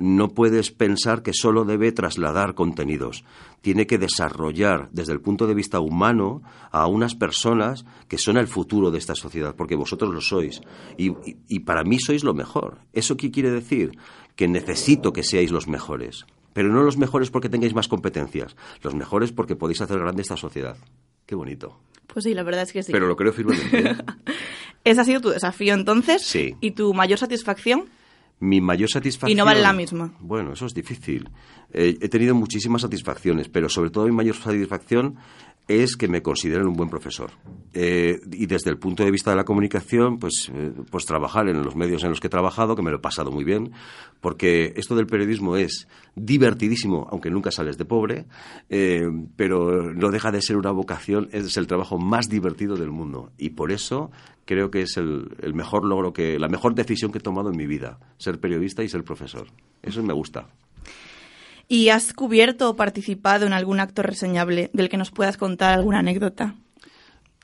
no 0.01 0.29
puedes 0.29 0.72
pensar 0.72 1.22
que 1.22 1.34
solo 1.34 1.63
debe 1.63 1.91
trasladar 1.91 2.55
contenidos. 2.55 3.24
Tiene 3.62 3.86
que 3.86 3.98
desarrollar 3.98 4.89
desde 4.91 5.13
el 5.13 5.22
punto 5.22 5.48
de 5.48 5.53
vista 5.53 5.79
humano 5.79 6.41
a 6.72 6.88
unas 6.88 7.15
personas 7.15 7.86
que 8.08 8.17
son 8.17 8.38
el 8.38 8.48
futuro 8.48 8.91
de 8.91 8.98
esta 8.98 9.15
sociedad, 9.15 9.55
porque 9.55 9.75
vosotros 9.75 10.13
lo 10.13 10.22
sois. 10.22 10.62
Y, 10.98 11.13
y 11.48 11.60
para 11.60 11.84
mí 11.84 12.00
sois 12.00 12.24
lo 12.24 12.34
mejor. 12.34 12.79
¿Eso 12.93 13.15
qué 13.15 13.31
quiere 13.31 13.51
decir? 13.51 13.91
Que 14.36 14.48
necesito 14.48 15.13
que 15.13 15.24
seáis 15.24 15.51
los 15.51 15.67
mejores. 15.67 16.25
Pero 16.53 16.70
no 16.70 16.84
los 16.84 16.98
mejores 16.98 17.29
porque 17.29 17.50
tengáis 17.50 17.74
más 17.74 17.88
competencias, 17.88 18.55
los 18.81 18.93
mejores 18.96 19.31
porque 19.31 19.55
podéis 19.55 19.81
hacer 19.81 20.00
grande 20.00 20.22
esta 20.22 20.36
sociedad. 20.36 20.77
Qué 21.25 21.36
bonito. 21.36 21.79
Pues 22.08 22.25
sí, 22.25 22.34
la 22.34 22.43
verdad 22.43 22.63
es 22.63 22.74
que 22.74 22.84
sí. 22.84 22.91
Pero 22.91 23.08
lo 23.08 23.15
creo 23.15 23.31
firmemente. 23.31 23.96
¿Ese 24.84 25.00
ha 25.00 25.05
sido 25.05 25.22
tu 25.22 25.29
desafío 25.29 25.74
entonces? 25.74 26.24
Sí. 26.24 26.55
¿Y 26.60 26.72
tu 26.72 26.93
mayor 26.93 27.20
satisfacción? 27.20 27.86
Mi 28.42 28.60
mayor 28.60 28.90
satisfacción. 28.90 29.32
Y 29.32 29.36
no 29.36 29.46
vale 29.46 29.62
la 29.62 29.72
misma. 29.72 30.14
Bueno, 30.20 30.54
eso 30.54 30.66
es 30.66 30.74
difícil. 30.74 31.30
Eh, 31.72 31.98
he 32.02 32.10
tenido 32.10 32.36
muchísimas 32.36 32.82
satisfacciones, 32.82 33.48
pero 33.48 33.70
sobre 33.70 33.92
todo 33.92 34.06
mi 34.06 34.12
mayor 34.12 34.36
satisfacción 34.36 35.16
es 35.68 35.96
que 35.96 36.08
me 36.08 36.22
consideren 36.22 36.68
un 36.68 36.74
buen 36.74 36.89
profesor. 36.89 37.32
Eh, 37.74 38.20
y 38.32 38.46
desde 38.46 38.70
el 38.70 38.77
punto 38.77 39.03
de 39.03 39.12
vista 39.12 39.32
de 39.32 39.38
la 39.38 39.46
comunicación, 39.46 40.20
pues, 40.20 40.51
eh, 40.53 40.72
pues 40.89 41.06
trabajar 41.06 41.48
en 41.48 41.63
los 41.63 41.75
medios 41.75 42.03
en 42.03 42.10
los 42.10 42.20
que 42.20 42.27
he 42.27 42.30
trabajado, 42.30 42.75
que 42.75 42.82
me 42.82 42.91
lo 42.91 42.98
he 42.98 43.01
pasado 43.01 43.32
muy 43.32 43.44
bien, 43.44 43.72
porque 44.20 44.74
esto 44.75 44.96
del 44.96 45.08
periodismo 45.08 45.56
es 45.56 45.88
divertidísimo, 46.15 47.08
aunque 47.10 47.30
nunca 47.30 47.51
sales 47.51 47.77
de 47.77 47.86
pobre, 47.86 48.25
eh, 48.70 49.08
pero 49.38 49.94
no 49.94 50.12
deja 50.12 50.32
de 50.32 50.41
ser 50.41 50.58
una 50.58 50.72
vocación, 50.72 51.30
es 51.32 51.56
el 51.56 51.68
trabajo 51.68 51.98
más 51.98 52.27
divertido 52.27 52.75
del 52.75 52.91
mundo. 52.91 53.32
Y 53.38 53.51
por 53.51 53.72
eso 53.72 54.12
creo 54.46 54.72
que 54.72 54.82
es 54.82 54.98
el, 54.98 55.38
el 55.41 55.53
mejor 55.53 55.86
logro, 55.86 56.12
que 56.12 56.38
la 56.38 56.50
mejor 56.50 56.75
decisión 56.75 57.12
que 57.12 57.20
he 57.20 57.22
tomado 57.22 57.50
en 57.50 57.58
mi 57.58 57.68
vida, 57.68 58.00
ser 58.18 58.39
periodista 58.39 58.84
y 58.84 58.89
ser 58.89 59.03
profesor. 59.03 59.48
Eso 59.82 60.03
me 60.03 60.13
gusta. 60.13 60.48
¿Y 61.72 61.88
has 61.88 62.12
cubierto 62.12 62.70
o 62.70 62.75
participado 62.75 63.46
en 63.46 63.54
algún 63.54 63.80
acto 63.80 64.04
reseñable 64.04 64.70
del 64.74 64.90
que 64.90 64.98
nos 64.98 65.10
puedas 65.10 65.38
contar 65.38 65.72
alguna 65.72 66.00
anécdota? 66.00 66.56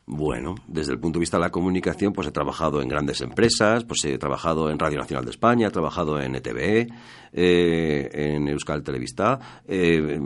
Bueno, 0.05 0.55
desde 0.67 0.91
el 0.91 0.99
punto 0.99 1.17
de 1.17 1.21
vista 1.21 1.37
de 1.37 1.43
la 1.43 1.49
comunicación, 1.49 2.11
pues 2.11 2.27
he 2.27 2.31
trabajado 2.31 2.81
en 2.81 2.89
grandes 2.89 3.21
empresas, 3.21 3.85
pues 3.85 4.03
he 4.03 4.17
trabajado 4.17 4.69
en 4.69 4.79
Radio 4.79 4.97
Nacional 4.97 5.23
de 5.23 5.31
España, 5.31 5.67
he 5.67 5.71
trabajado 5.71 6.19
en 6.19 6.35
ETV, 6.35 6.89
eh, 7.31 8.09
en 8.11 8.49
Euskal 8.49 8.83
Televista, 8.83 9.63
eh, 9.65 10.19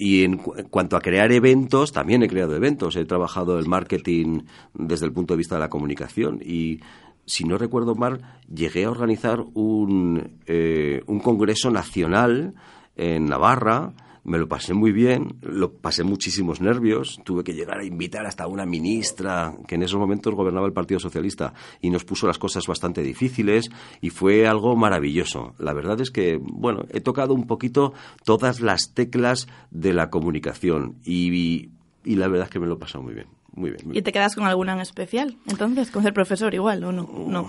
y 0.00 0.24
en, 0.24 0.38
cuanto 0.38 0.96
a 0.96 1.02
crear 1.02 1.30
eventos, 1.30 1.92
también 1.92 2.22
he 2.22 2.28
creado 2.28 2.56
eventos, 2.56 2.96
he 2.96 3.04
trabajado 3.04 3.58
el 3.58 3.66
marketing 3.66 4.44
desde 4.72 5.04
el 5.04 5.12
punto 5.12 5.34
de 5.34 5.38
vista 5.38 5.56
de 5.56 5.60
la 5.60 5.68
comunicación 5.68 6.40
y 6.42 6.80
si 7.26 7.44
no 7.44 7.58
recuerdo 7.58 7.94
mal, 7.94 8.22
llegué 8.48 8.84
a 8.84 8.90
organizar 8.90 9.40
un, 9.52 10.40
eh, 10.46 11.02
un 11.06 11.20
congreso 11.20 11.70
nacional 11.70 12.54
en 12.96 13.26
Navarra, 13.26 13.92
me 14.24 14.38
lo 14.38 14.48
pasé 14.48 14.72
muy 14.72 14.90
bien, 14.90 15.36
lo 15.42 15.72
pasé 15.72 16.02
muchísimos 16.02 16.60
nervios, 16.60 17.20
tuve 17.24 17.44
que 17.44 17.52
llegar 17.52 17.78
a 17.78 17.84
invitar 17.84 18.26
hasta 18.26 18.46
una 18.46 18.64
ministra 18.64 19.54
que 19.68 19.74
en 19.74 19.82
esos 19.82 20.00
momentos 20.00 20.34
gobernaba 20.34 20.66
el 20.66 20.72
Partido 20.72 20.98
Socialista 20.98 21.52
y 21.80 21.90
nos 21.90 22.04
puso 22.04 22.26
las 22.26 22.38
cosas 22.38 22.66
bastante 22.66 23.02
difíciles 23.02 23.70
y 24.00 24.10
fue 24.10 24.46
algo 24.46 24.76
maravilloso. 24.76 25.54
La 25.58 25.74
verdad 25.74 26.00
es 26.00 26.10
que, 26.10 26.38
bueno, 26.40 26.84
he 26.90 27.00
tocado 27.00 27.34
un 27.34 27.46
poquito 27.46 27.92
todas 28.24 28.60
las 28.60 28.94
teclas 28.94 29.46
de 29.70 29.92
la 29.92 30.08
comunicación 30.08 30.96
y, 31.04 31.68
y 32.04 32.16
la 32.16 32.28
verdad 32.28 32.46
es 32.46 32.50
que 32.50 32.60
me 32.60 32.66
lo 32.66 32.74
he 32.74 32.78
pasado 32.78 33.04
muy 33.04 33.14
bien. 33.14 33.26
Muy 33.56 33.70
bien, 33.70 33.94
¿Y 33.94 34.02
te 34.02 34.10
quedas 34.10 34.34
con 34.34 34.46
alguna 34.46 34.72
en 34.72 34.80
especial? 34.80 35.36
Entonces, 35.46 35.92
con 35.92 36.02
ser 36.02 36.12
profesor 36.12 36.52
igual, 36.54 36.82
¿o 36.82 36.90
no? 36.90 37.08
no. 37.28 37.48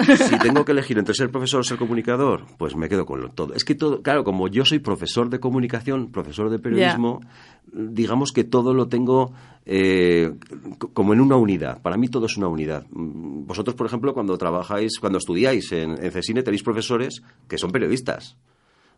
Si 0.00 0.38
tengo 0.38 0.64
que 0.64 0.72
elegir 0.72 0.98
entre 0.98 1.14
ser 1.14 1.30
profesor 1.30 1.60
o 1.60 1.64
ser 1.64 1.78
comunicador, 1.78 2.46
pues 2.58 2.74
me 2.76 2.88
quedo 2.88 3.04
con 3.04 3.30
todo. 3.32 3.54
Es 3.54 3.64
que 3.64 3.74
todo, 3.74 4.02
claro, 4.02 4.24
como 4.24 4.48
yo 4.48 4.64
soy 4.64 4.78
profesor 4.78 5.28
de 5.28 5.40
comunicación, 5.40 6.10
profesor 6.10 6.50
de 6.50 6.58
periodismo, 6.58 7.20
digamos 7.72 8.32
que 8.32 8.44
todo 8.44 8.72
lo 8.74 8.88
tengo 8.88 9.32
eh, 9.66 10.32
como 10.92 11.12
en 11.12 11.20
una 11.20 11.36
unidad. 11.36 11.82
Para 11.82 11.96
mí 11.96 12.08
todo 12.08 12.26
es 12.26 12.36
una 12.36 12.48
unidad. 12.48 12.86
Vosotros, 12.90 13.76
por 13.76 13.86
ejemplo, 13.86 14.14
cuando 14.14 14.38
trabajáis, 14.38 14.98
cuando 14.98 15.18
estudiáis 15.18 15.70
en, 15.72 16.02
en 16.02 16.10
CESINE, 16.10 16.42
tenéis 16.42 16.62
profesores 16.62 17.22
que 17.48 17.58
son 17.58 17.70
periodistas. 17.70 18.36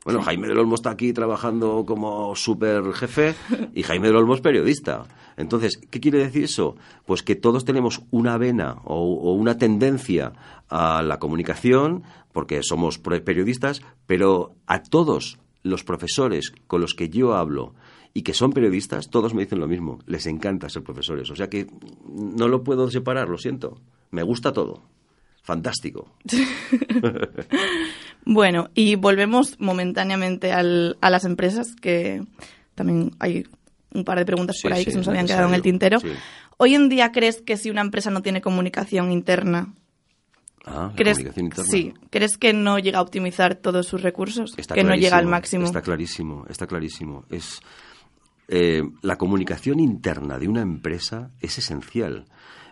Bueno, 0.04 0.21
Jaime 0.23 0.49
del 0.49 0.59
Olmo 0.59 0.75
está 0.75 0.90
aquí 0.90 1.12
trabajando 1.12 1.85
como 1.87 2.35
super 2.35 2.92
jefe 2.92 3.35
y 3.75 3.85
Jaime 3.85 4.09
del 4.09 4.16
Olmo 4.16 4.35
es 4.35 4.40
periodista. 4.40 5.04
Entonces, 5.37 5.80
¿qué 5.90 6.00
quiere 6.00 6.18
decir 6.18 6.44
eso? 6.44 6.76
Pues 7.06 7.23
que 7.23 7.37
todos 7.37 7.64
tenemos 7.64 8.02
una 8.11 8.37
vena 8.37 8.78
o, 8.85 9.32
una 9.32 9.59
tendencia 9.59 10.32
a 10.68 11.02
la 11.02 11.18
comunicación, 11.18 12.02
porque 12.32 12.62
somos 12.62 12.99
periodistas, 12.99 13.82
pero 14.06 14.56
a 14.66 14.82
todos 14.82 15.38
los 15.62 15.85
profesores 15.85 16.52
con 16.66 16.80
los 16.80 16.94
que 16.94 17.09
yo 17.09 17.35
hablo 17.35 17.75
y 18.12 18.23
que 18.23 18.35
son 18.35 18.52
periodistas, 18.52 19.09
todos 19.09 19.35
me 19.35 19.42
dicen 19.42 19.61
lo 19.61 19.68
mismo. 19.68 20.00
Les 20.06 20.26
encanta 20.26 20.68
ser 20.68 20.82
profesores. 20.82 21.30
O 21.30 21.37
sea 21.37 21.49
que 21.49 21.68
no 22.09 22.49
lo 22.49 22.64
puedo 22.64 22.90
separar, 22.90 23.28
lo 23.28 23.38
siento. 23.38 23.80
Me 24.11 24.25
gusta 24.25 24.52
todo. 24.52 24.82
Fantástico. 25.42 26.09
bueno, 28.24 28.70
y 28.74 28.94
volvemos 28.96 29.58
momentáneamente 29.60 30.52
al, 30.52 30.96
a 31.00 31.10
las 31.10 31.24
empresas, 31.24 31.74
que 31.74 32.22
también 32.74 33.12
hay 33.18 33.44
un 33.92 34.04
par 34.04 34.18
de 34.18 34.24
preguntas 34.24 34.56
por 34.62 34.72
ahí 34.72 34.84
que 34.84 34.90
se 34.90 34.98
nos 34.98 35.08
habían 35.08 35.26
quedado 35.26 35.48
en 35.48 35.54
el 35.54 35.62
tintero. 35.62 35.98
Hoy 36.56 36.74
en 36.74 36.88
día, 36.88 37.12
¿crees 37.12 37.42
que 37.42 37.56
si 37.56 37.70
una 37.70 37.80
empresa 37.80 38.10
no 38.10 38.22
tiene 38.22 38.40
comunicación 38.40 39.12
interna, 39.12 39.74
Ah, 40.64 40.92
¿Crees, 40.94 41.18
comunicación 41.18 41.46
interna. 41.46 41.70
Sí. 41.70 41.94
¿Crees 42.10 42.38
que 42.38 42.52
no 42.52 42.78
llega 42.78 43.00
a 43.00 43.02
optimizar 43.02 43.56
todos 43.56 43.86
sus 43.86 44.02
recursos? 44.02 44.54
que 44.54 44.84
no 44.84 44.94
llega 44.94 45.16
al 45.16 45.26
máximo. 45.26 45.64
Está 45.64 45.82
clarísimo, 45.82 46.46
está 46.48 46.66
clarísimo. 46.66 47.24
Es, 47.30 47.60
eh, 48.48 48.82
la 49.02 49.16
comunicación 49.16 49.80
interna 49.80 50.38
de 50.38 50.48
una 50.48 50.62
empresa 50.62 51.30
es 51.40 51.58
esencial. 51.58 52.26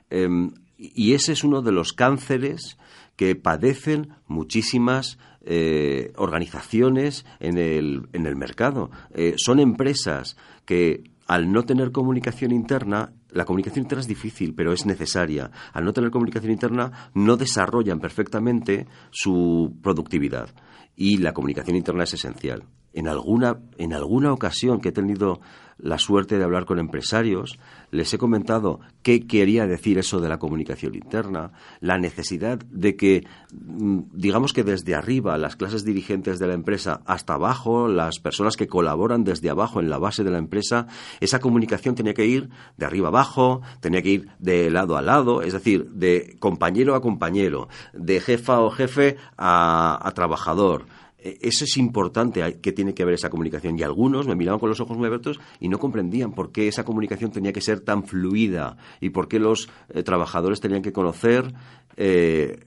Em, 0.08 0.52
y 0.78 1.14
ese 1.14 1.32
es 1.32 1.44
uno 1.44 1.62
de 1.62 1.72
los 1.72 1.92
cánceres 1.92 2.78
que 3.16 3.34
padecen 3.34 4.14
muchísimas 4.26 5.18
eh, 5.44 6.12
organizaciones 6.16 7.24
en 7.38 7.58
el, 7.58 8.08
en 8.12 8.26
el 8.26 8.36
mercado. 8.36 8.90
Eh, 9.14 9.34
son 9.36 9.58
empresas 9.60 10.36
que 10.64 11.04
al 11.26 11.52
no 11.52 11.64
tener 11.64 11.92
comunicación 11.92 12.50
interna, 12.50 13.12
la 13.30 13.44
comunicación 13.44 13.84
interna 13.84 14.00
es 14.00 14.08
difícil, 14.08 14.54
pero 14.54 14.72
es 14.72 14.84
necesaria. 14.84 15.50
Al 15.72 15.84
no 15.84 15.92
tener 15.92 16.10
comunicación 16.10 16.52
interna, 16.52 17.10
no 17.14 17.36
desarrollan 17.36 18.00
perfectamente 18.00 18.86
su 19.10 19.76
productividad. 19.80 20.50
Y 20.96 21.18
la 21.18 21.32
comunicación 21.32 21.76
interna 21.76 22.02
es 22.02 22.14
esencial. 22.14 22.64
En 22.92 23.08
alguna, 23.08 23.58
en 23.78 23.92
alguna 23.92 24.32
ocasión 24.32 24.80
que 24.80 24.88
he 24.88 24.92
tenido 24.92 25.40
la 25.82 25.98
suerte 25.98 26.38
de 26.38 26.44
hablar 26.44 26.64
con 26.64 26.78
empresarios, 26.78 27.58
les 27.90 28.12
he 28.12 28.18
comentado 28.18 28.80
qué 29.02 29.26
quería 29.26 29.66
decir 29.66 29.98
eso 29.98 30.20
de 30.20 30.28
la 30.28 30.38
comunicación 30.38 30.94
interna, 30.94 31.52
la 31.80 31.98
necesidad 31.98 32.58
de 32.58 32.96
que, 32.96 33.26
mm, 33.52 34.00
digamos 34.12 34.52
que 34.52 34.64
desde 34.64 34.94
arriba, 34.94 35.38
las 35.38 35.56
clases 35.56 35.84
dirigentes 35.84 36.38
de 36.38 36.46
la 36.46 36.54
empresa 36.54 37.00
hasta 37.06 37.34
abajo, 37.34 37.88
las 37.88 38.18
personas 38.18 38.56
que 38.56 38.68
colaboran 38.68 39.24
desde 39.24 39.50
abajo 39.50 39.80
en 39.80 39.90
la 39.90 39.98
base 39.98 40.24
de 40.24 40.30
la 40.30 40.38
empresa, 40.38 40.86
esa 41.20 41.40
comunicación 41.40 41.94
tenía 41.94 42.14
que 42.14 42.26
ir 42.26 42.50
de 42.76 42.86
arriba 42.86 43.08
abajo, 43.08 43.62
tenía 43.80 44.02
que 44.02 44.10
ir 44.10 44.28
de 44.38 44.70
lado 44.70 44.96
a 44.96 45.02
lado, 45.02 45.42
es 45.42 45.52
decir, 45.52 45.90
de 45.90 46.36
compañero 46.38 46.94
a 46.94 47.00
compañero, 47.00 47.68
de 47.92 48.20
jefa 48.20 48.60
o 48.60 48.70
jefe 48.70 49.16
a 49.38 50.12
trabajador 50.14 50.84
eh, 50.84 51.09
eso 51.22 51.64
es 51.64 51.76
importante 51.76 52.58
que 52.60 52.72
tiene 52.72 52.94
que 52.94 53.02
haber 53.02 53.14
esa 53.14 53.30
comunicación. 53.30 53.78
Y 53.78 53.82
algunos 53.82 54.26
me 54.26 54.34
miraban 54.34 54.60
con 54.60 54.68
los 54.68 54.80
ojos 54.80 54.96
muy 54.96 55.06
abiertos 55.06 55.40
y 55.60 55.68
no 55.68 55.78
comprendían 55.78 56.32
por 56.32 56.52
qué 56.52 56.68
esa 56.68 56.84
comunicación 56.84 57.30
tenía 57.30 57.52
que 57.52 57.60
ser 57.60 57.80
tan 57.80 58.04
fluida 58.04 58.76
y 59.00 59.10
por 59.10 59.28
qué 59.28 59.38
los 59.38 59.68
eh, 59.88 60.02
trabajadores 60.02 60.60
tenían 60.60 60.82
que 60.82 60.92
conocer 60.92 61.52
eh, 61.96 62.60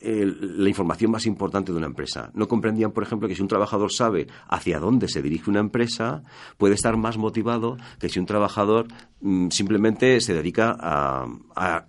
la 0.00 0.68
información 0.68 1.10
más 1.10 1.26
importante 1.26 1.72
de 1.72 1.78
una 1.78 1.86
empresa. 1.86 2.30
No 2.34 2.48
comprendían, 2.48 2.92
por 2.92 3.02
ejemplo, 3.02 3.28
que 3.28 3.34
si 3.34 3.42
un 3.42 3.48
trabajador 3.48 3.92
sabe 3.92 4.28
hacia 4.48 4.78
dónde 4.78 5.08
se 5.08 5.22
dirige 5.22 5.50
una 5.50 5.60
empresa, 5.60 6.22
puede 6.56 6.74
estar 6.74 6.96
más 6.96 7.18
motivado 7.18 7.76
que 7.98 8.08
si 8.08 8.18
un 8.18 8.26
trabajador 8.26 8.86
mm, 9.20 9.48
simplemente 9.48 10.20
se 10.20 10.34
dedica 10.34 10.76
a, 10.78 11.26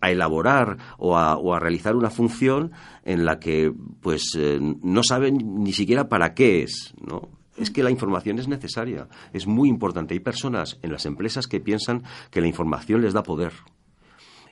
elaborar 0.01 0.77
o 0.97 1.17
a, 1.17 1.59
realizar 1.59 1.95
una 1.95 2.09
función 2.09 2.71
en 3.03 3.25
la 3.25 3.39
que 3.39 3.71
pues 4.01 4.31
eh, 4.37 4.59
no 4.59 5.03
saben 5.03 5.63
ni 5.63 5.73
siquiera 5.73 6.09
para 6.09 6.33
qué 6.33 6.63
es, 6.63 6.93
¿no? 7.01 7.29
es 7.57 7.71
que 7.71 7.83
la 7.83 7.91
información 7.91 8.39
es 8.39 8.47
necesaria, 8.47 9.07
es 9.33 9.45
muy 9.45 9.69
importante. 9.69 10.13
Hay 10.13 10.21
personas 10.21 10.79
en 10.81 10.91
las 10.91 11.05
empresas 11.05 11.47
que 11.47 11.59
piensan 11.59 12.03
que 12.31 12.41
la 12.41 12.47
información 12.47 13.01
les 13.01 13.13
da 13.13 13.23
poder. 13.23 13.51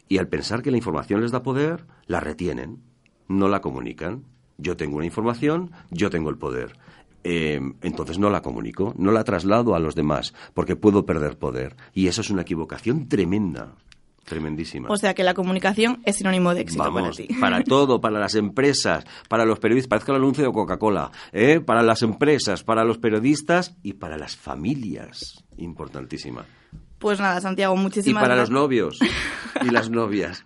Y 0.10 0.18
al 0.18 0.28
pensar 0.28 0.62
que 0.62 0.72
la 0.72 0.78
información 0.78 1.22
les 1.22 1.32
da 1.32 1.44
poder, 1.44 1.86
la 2.06 2.20
retienen 2.20 2.82
no 3.28 3.48
la 3.48 3.62
comunican. 3.62 4.24
Yo 4.58 4.76
tengo 4.76 4.98
una 4.98 5.06
información, 5.06 5.72
yo 5.92 6.10
tengo 6.10 6.30
el 6.30 6.38
poder. 6.38 6.74
Eh, 7.24 7.60
entonces 7.82 8.20
no 8.20 8.30
la 8.30 8.42
comunico, 8.42 8.94
no 8.98 9.12
la 9.12 9.24
traslado 9.24 9.76
a 9.76 9.80
los 9.80 9.96
demás, 9.96 10.34
porque 10.54 10.76
puedo 10.76 11.06
perder 11.06 11.38
poder. 11.38 11.76
Y 11.94 12.08
eso 12.08 12.22
es 12.22 12.30
una 12.30 12.44
equivocación 12.44 13.08
tremenda. 13.08 13.76
Tremendísima. 14.24 14.90
O 14.90 14.98
sea 14.98 15.14
que 15.14 15.24
la 15.24 15.34
comunicación 15.34 16.02
es 16.04 16.18
sinónimo 16.18 16.54
de 16.54 16.62
éxito 16.62 16.92
para 16.94 17.12
ti. 17.12 17.30
Para 17.40 17.64
todo, 17.64 18.02
para 18.02 18.20
las 18.20 18.36
empresas, 18.36 19.06
para 19.30 19.46
los 19.46 19.58
periodistas, 19.60 19.88
parece 19.88 20.12
el 20.12 20.18
anuncio 20.18 20.44
de 20.44 20.52
Coca-Cola, 20.52 21.12
¿eh? 21.32 21.62
para 21.62 21.82
las 21.82 22.02
empresas, 22.02 22.62
para 22.64 22.84
los 22.84 22.98
periodistas 22.98 23.78
y 23.84 23.94
para 23.94 24.18
las 24.18 24.36
familias. 24.36 25.46
Importantísima. 25.58 26.46
Pues 27.00 27.20
nada, 27.20 27.40
Santiago, 27.42 27.76
muchísimas 27.76 28.24
gracias. 28.24 28.24
Y 28.24 28.30
para 28.30 28.42
los 28.42 28.50
novios 28.50 29.00
y 29.66 29.70
las 29.70 29.90
novias. 29.90 30.46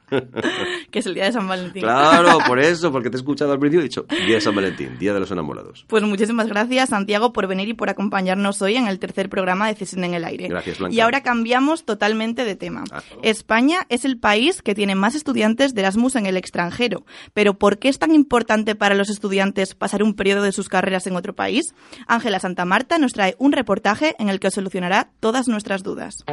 que 0.90 1.00
es 1.00 1.06
el 1.06 1.14
día 1.14 1.26
de 1.26 1.32
San 1.32 1.48
Valentín. 1.48 1.82
Claro, 1.82 2.40
por 2.46 2.60
eso, 2.64 2.92
porque 2.92 3.10
te 3.10 3.18
he 3.18 3.20
escuchado 3.20 3.54
al 3.54 3.60
principio 3.60 3.82
y 3.82 3.86
he 3.86 3.90
dicho, 3.90 4.06
día 4.10 4.36
de 4.36 4.42
San 4.42 4.56
Valentín, 4.56 4.98
día 5.00 5.14
de 5.14 5.20
los 5.20 5.32
enamorados. 5.32 5.86
Pues 5.88 6.04
muchísimas 6.04 6.48
gracias, 6.48 6.90
Santiago, 6.90 7.34
por 7.34 7.48
venir 7.48 7.70
y 7.70 7.74
por 7.74 7.90
acompañarnos 7.90 8.62
hoy 8.62 8.76
en 8.76 8.88
el 8.88 9.00
tercer 9.00 9.30
programa 9.30 9.68
de 9.68 9.74
Decisión 9.74 10.04
en 10.04 10.14
el 10.14 10.26
Aire. 10.26 10.48
Gracias, 10.48 10.80
Blanca. 10.80 10.96
Y 10.96 11.00
ahora 11.00 11.24
cambiamos 11.24 11.86
totalmente 11.86 12.44
de 12.44 12.56
tema. 12.56 12.84
Ah, 12.92 13.02
España 13.22 13.86
es 13.90 14.06
el 14.06 14.18
país 14.20 14.62
que 14.62 14.76
tiene 14.76 14.96
más 14.96 15.16
estudiantes 15.16 15.74
de 15.74 15.82
Erasmus 15.82 16.16
en 16.16 16.26
el 16.26 16.38
extranjero. 16.38 17.06
Pero 17.34 17.58
¿por 17.58 17.80
qué 17.80 17.90
es 17.90 18.00
tan 18.00 18.14
importante 18.14 18.76
para 18.76 18.96
los 18.96 19.10
estudiantes 19.10 19.76
pasar 19.76 20.04
un 20.04 20.16
periodo 20.16 20.44
de 20.44 20.52
sus 20.52 20.70
carreras 20.70 21.08
en 21.08 21.16
otro 21.16 21.34
país? 21.34 21.74
Ángela 22.08 22.40
Santa 22.40 22.66
Marta 22.66 22.98
nos 22.98 23.14
trae 23.14 23.36
un 23.40 23.52
reportaje 23.52 24.16
en 24.20 24.30
el 24.30 24.40
que 24.40 24.48
os 24.48 24.54
solucionará 24.54 25.12
todas 25.20 25.48
nuestras 25.48 25.84
dudas. 25.84 26.24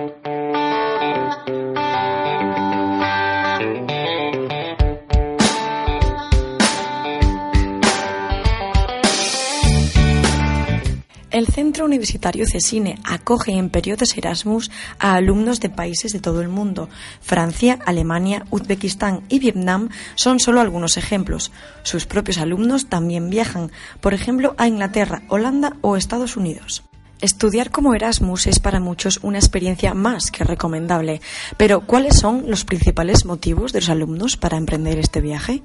El 11.38 11.46
Centro 11.46 11.84
Universitario 11.84 12.46
CESINE 12.48 12.98
acoge 13.04 13.52
en 13.52 13.70
periodos 13.70 14.16
Erasmus 14.18 14.72
a 14.98 15.14
alumnos 15.14 15.60
de 15.60 15.70
países 15.70 16.12
de 16.12 16.18
todo 16.18 16.42
el 16.42 16.48
mundo. 16.48 16.88
Francia, 17.20 17.78
Alemania, 17.86 18.44
Uzbekistán 18.50 19.22
y 19.28 19.38
Vietnam 19.38 19.88
son 20.16 20.40
solo 20.40 20.60
algunos 20.60 20.96
ejemplos. 20.96 21.52
Sus 21.84 22.06
propios 22.06 22.38
alumnos 22.38 22.88
también 22.88 23.30
viajan, 23.30 23.70
por 24.00 24.14
ejemplo, 24.14 24.56
a 24.58 24.66
Inglaterra, 24.66 25.22
Holanda 25.28 25.76
o 25.80 25.96
Estados 25.96 26.36
Unidos. 26.36 26.87
Estudiar 27.20 27.70
como 27.72 27.94
Erasmus 27.94 28.46
es 28.46 28.60
para 28.60 28.78
muchos 28.78 29.18
una 29.22 29.38
experiencia 29.38 29.92
más 29.92 30.30
que 30.30 30.44
recomendable, 30.44 31.20
pero 31.56 31.80
¿cuáles 31.80 32.16
son 32.16 32.44
los 32.46 32.64
principales 32.64 33.24
motivos 33.24 33.72
de 33.72 33.80
los 33.80 33.90
alumnos 33.90 34.36
para 34.36 34.56
emprender 34.56 35.00
este 35.00 35.20
viaje? 35.20 35.62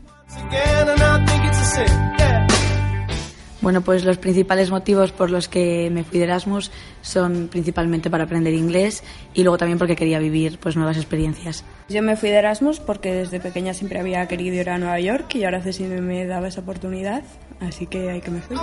Bueno, 3.62 3.82
pues 3.82 4.04
los 4.04 4.18
principales 4.18 4.72
motivos 4.72 5.12
por 5.12 5.30
los 5.30 5.48
que 5.48 5.90
me 5.92 6.04
fui 6.04 6.18
de 6.18 6.26
Erasmus 6.26 6.72
son 7.02 7.48
principalmente 7.50 8.10
para 8.10 8.26
aprender 8.26 8.54
inglés 8.54 9.04
y 9.34 9.44
luego 9.44 9.58
también 9.58 9.78
porque 9.78 9.96
quería 9.96 10.20
vivir 10.20 10.58
pues 10.60 10.76
nuevas 10.76 10.98
experiencias. 10.98 11.64
Yo 11.88 12.02
me 12.02 12.18
fui 12.18 12.30
de 12.32 12.38
Erasmus 12.38 12.80
porque 12.80 13.14
desde 13.14 13.40
pequeña 13.40 13.74
siempre 13.74 14.00
había 14.00 14.28
querido 14.28 14.56
ir 14.56 14.70
a 14.72 14.80
Nueva 14.80 15.00
York 15.00 15.36
y 15.36 15.46
ahora 15.46 15.62
sí 15.72 15.84
me 15.84 16.26
daba 16.26 16.48
esa 16.48 16.62
oportunidad, 16.62 17.24
así 17.62 17.86
que 17.86 18.10
hay 18.10 18.22
que 18.22 18.32
me 18.32 18.42
fui. 18.42 18.58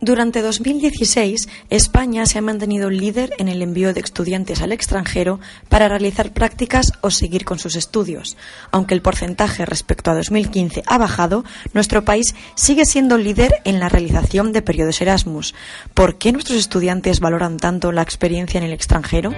Durante 0.00 0.42
2016, 0.42 1.48
España 1.70 2.26
se 2.26 2.38
ha 2.38 2.42
mantenido 2.42 2.90
líder 2.90 3.30
en 3.38 3.48
el 3.48 3.62
envío 3.62 3.94
de 3.94 4.00
estudiantes 4.00 4.60
al 4.60 4.72
extranjero 4.72 5.40
para 5.70 5.88
realizar 5.88 6.34
prácticas 6.34 6.92
o 7.00 7.10
seguir 7.10 7.46
con 7.46 7.58
sus 7.58 7.76
estudios. 7.76 8.36
Aunque 8.70 8.92
el 8.92 9.00
porcentaje 9.00 9.64
respecto 9.64 10.10
a 10.10 10.14
2015 10.14 10.82
ha 10.86 10.98
bajado, 10.98 11.44
nuestro 11.72 12.04
país 12.04 12.34
sigue 12.56 12.84
siendo 12.84 13.16
líder 13.16 13.54
en 13.64 13.80
la 13.80 13.88
realización 13.88 14.52
de 14.52 14.60
periodos 14.60 15.00
Erasmus. 15.00 15.54
¿Por 15.94 16.18
qué 16.18 16.30
nuestros 16.30 16.58
estudiantes 16.58 17.20
valoran 17.20 17.56
tanto 17.56 17.90
la 17.90 18.02
experiencia 18.02 18.58
en 18.58 18.64
el 18.64 18.74
extranjero? 18.74 19.32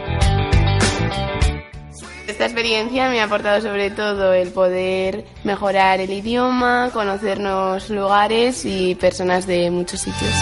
Esta 2.28 2.44
experiencia 2.44 3.08
me 3.08 3.22
ha 3.22 3.24
aportado 3.24 3.62
sobre 3.62 3.90
todo 3.90 4.34
el 4.34 4.50
poder 4.50 5.24
mejorar 5.44 5.98
el 6.02 6.12
idioma, 6.12 6.90
conocer 6.92 7.40
nuevos 7.40 7.88
lugares 7.88 8.66
y 8.66 8.94
personas 8.96 9.46
de 9.46 9.70
muchos 9.70 10.02
sitios. 10.02 10.34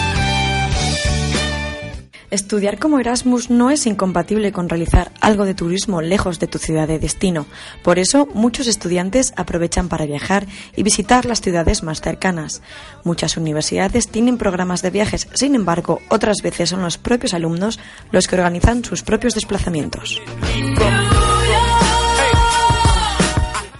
Estudiar 2.29 2.77
como 2.77 2.99
Erasmus 2.99 3.49
no 3.49 3.71
es 3.71 3.87
incompatible 3.87 4.51
con 4.51 4.67
realizar 4.67 5.13
algo 5.21 5.45
de 5.45 5.53
turismo 5.53 6.01
lejos 6.01 6.39
de 6.39 6.47
tu 6.47 6.57
ciudad 6.57 6.89
de 6.89 6.99
destino. 6.99 7.45
Por 7.83 7.99
eso, 7.99 8.27
muchos 8.33 8.67
estudiantes 8.67 9.31
aprovechan 9.37 9.87
para 9.87 10.05
viajar 10.05 10.45
y 10.75 10.83
visitar 10.83 11.25
las 11.25 11.39
ciudades 11.39 11.83
más 11.83 12.01
cercanas. 12.01 12.61
Muchas 13.05 13.37
universidades 13.37 14.09
tienen 14.09 14.37
programas 14.37 14.81
de 14.81 14.89
viajes, 14.89 15.29
sin 15.33 15.55
embargo, 15.55 16.01
otras 16.09 16.39
veces 16.43 16.69
son 16.69 16.81
los 16.81 16.97
propios 16.97 17.33
alumnos 17.33 17.79
los 18.11 18.27
que 18.27 18.35
organizan 18.35 18.83
sus 18.83 19.03
propios 19.03 19.33
desplazamientos. 19.33 20.21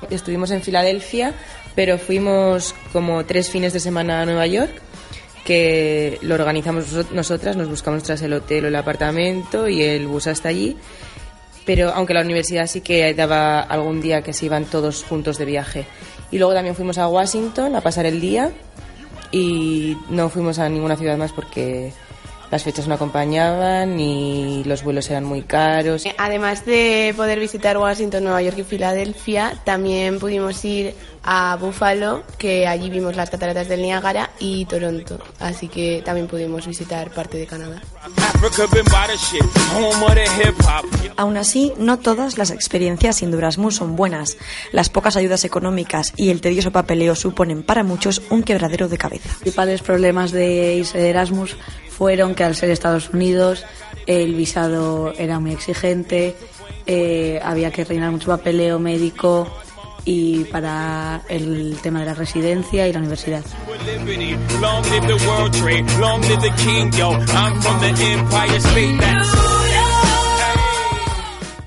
Estuvimos 0.10 0.52
en 0.52 0.62
Filadelfia, 0.62 1.34
pero 1.76 1.98
fuimos 1.98 2.76
como 2.93 3.26
tres 3.26 3.50
fines 3.50 3.74
de 3.74 3.80
semana 3.80 4.22
a 4.22 4.26
Nueva 4.26 4.48
York 4.48 4.82
que 5.48 6.20
lo 6.24 6.36
organizamos 6.36 7.12
nosotras, 7.13 7.56
nos 7.56 7.70
buscamos 7.70 8.04
tras 8.04 8.22
el 8.22 8.34
hotel 8.34 8.65
o 8.65 8.67
el 8.67 8.76
apartamento 8.76 9.70
y 9.70 9.82
el 9.82 10.06
bus 10.06 10.28
hasta 10.28 10.50
allí. 10.50 10.76
Pero 11.65 11.91
aunque 11.91 12.13
la 12.13 12.20
universidad 12.22 12.67
sí 12.67 12.82
que 12.82 13.13
daba 13.13 13.62
algún 13.62 14.02
día 14.02 14.22
que 14.24 14.34
se 14.34 14.46
iban 14.46 14.65
todos 14.65 15.06
juntos 15.06 15.38
de 15.38 15.46
viaje. 15.46 15.86
Y 16.32 16.38
luego 16.38 16.54
también 16.54 16.76
fuimos 16.76 16.98
a 16.98 17.08
Washington 17.08 17.78
a 17.78 17.82
pasar 17.82 18.06
el 18.06 18.20
día 18.20 18.52
y 19.32 19.96
no 20.10 20.28
fuimos 20.28 20.60
a 20.60 20.67
ninguna 20.67 20.98
ciudad 20.98 21.17
más 21.17 21.32
porque 21.32 21.93
las 22.52 22.64
fechas 22.64 22.88
no 22.88 22.96
acompañaban 22.96 24.00
y 24.00 24.64
los 24.66 24.84
vuelos 24.84 25.10
eran 25.10 25.26
muy 25.26 25.42
caros. 25.42 26.04
Además 26.18 26.66
de 26.66 27.14
poder 27.16 27.40
visitar 27.40 27.78
Washington, 27.78 28.24
Nueva 28.24 28.42
York 28.42 28.58
y 28.60 28.64
Filadelfia, 28.64 29.54
también 29.64 30.20
pudimos 30.20 30.64
ir 30.64 30.94
a 31.30 31.58
Buffalo, 31.58 32.24
que 32.38 32.68
allí 32.68 32.90
vimos 32.90 33.18
las 33.18 33.30
cataratas 33.30 33.68
del 33.68 33.82
Niágara, 33.82 34.30
y 34.40 34.63
Toronto, 34.63 35.20
así 35.40 35.68
que 35.68 36.02
también 36.06 36.26
pudimos 36.26 36.66
visitar 36.66 37.12
parte 37.12 37.38
de 37.38 37.46
Canadá. 37.46 37.82
Aún 41.18 41.36
así, 41.36 41.74
no 41.78 42.00
todas 42.00 42.38
las 42.38 42.50
experiencias 42.50 43.18
sin 43.18 43.34
Erasmus 43.34 43.76
son 43.76 43.98
buenas. 43.98 44.38
Las 44.72 44.88
pocas 44.88 45.18
ayudas 45.18 45.44
económicas 45.44 46.13
y 46.16 46.30
el 46.30 46.40
tedioso 46.40 46.72
papeleo 46.72 47.13
suponen 47.13 47.62
para 47.62 47.84
muchos 47.84 48.22
un 48.30 48.42
quebradero 48.42 48.88
de 48.88 48.98
cabeza. 48.98 49.28
Los 49.28 49.38
principales 49.40 49.82
problemas 49.82 50.32
de 50.32 50.76
irse 50.76 50.98
de 50.98 51.10
Erasmus 51.10 51.58
fueron 51.90 52.36
que 52.36 52.46
al 52.46 52.56
ser 52.56 52.70
Estados 52.70 53.10
Unidos 53.10 53.66
el 54.06 54.34
visado 54.34 55.12
era 55.18 55.42
muy 55.42 55.52
exigente, 55.52 56.38
eh, 56.86 57.42
había 57.44 57.70
que 57.70 57.84
reinar 57.84 58.12
mucho 58.12 58.28
papeleo 58.28 58.80
médico 58.80 59.52
y 60.08 60.46
para 60.46 61.22
el 61.28 61.78
tema 61.84 62.00
de 62.00 62.06
la 62.06 62.13
residencia 62.13 62.88
y 62.88 62.93
la 62.93 63.00
universidad. 63.00 63.43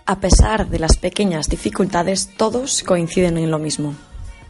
A 0.06 0.20
pesar 0.20 0.68
de 0.68 0.78
las 0.78 0.96
pequeñas 0.96 1.48
dificultades, 1.50 2.30
todos 2.34 2.82
coinciden 2.82 3.36
en 3.36 3.50
lo 3.50 3.58
mismo. 3.58 3.94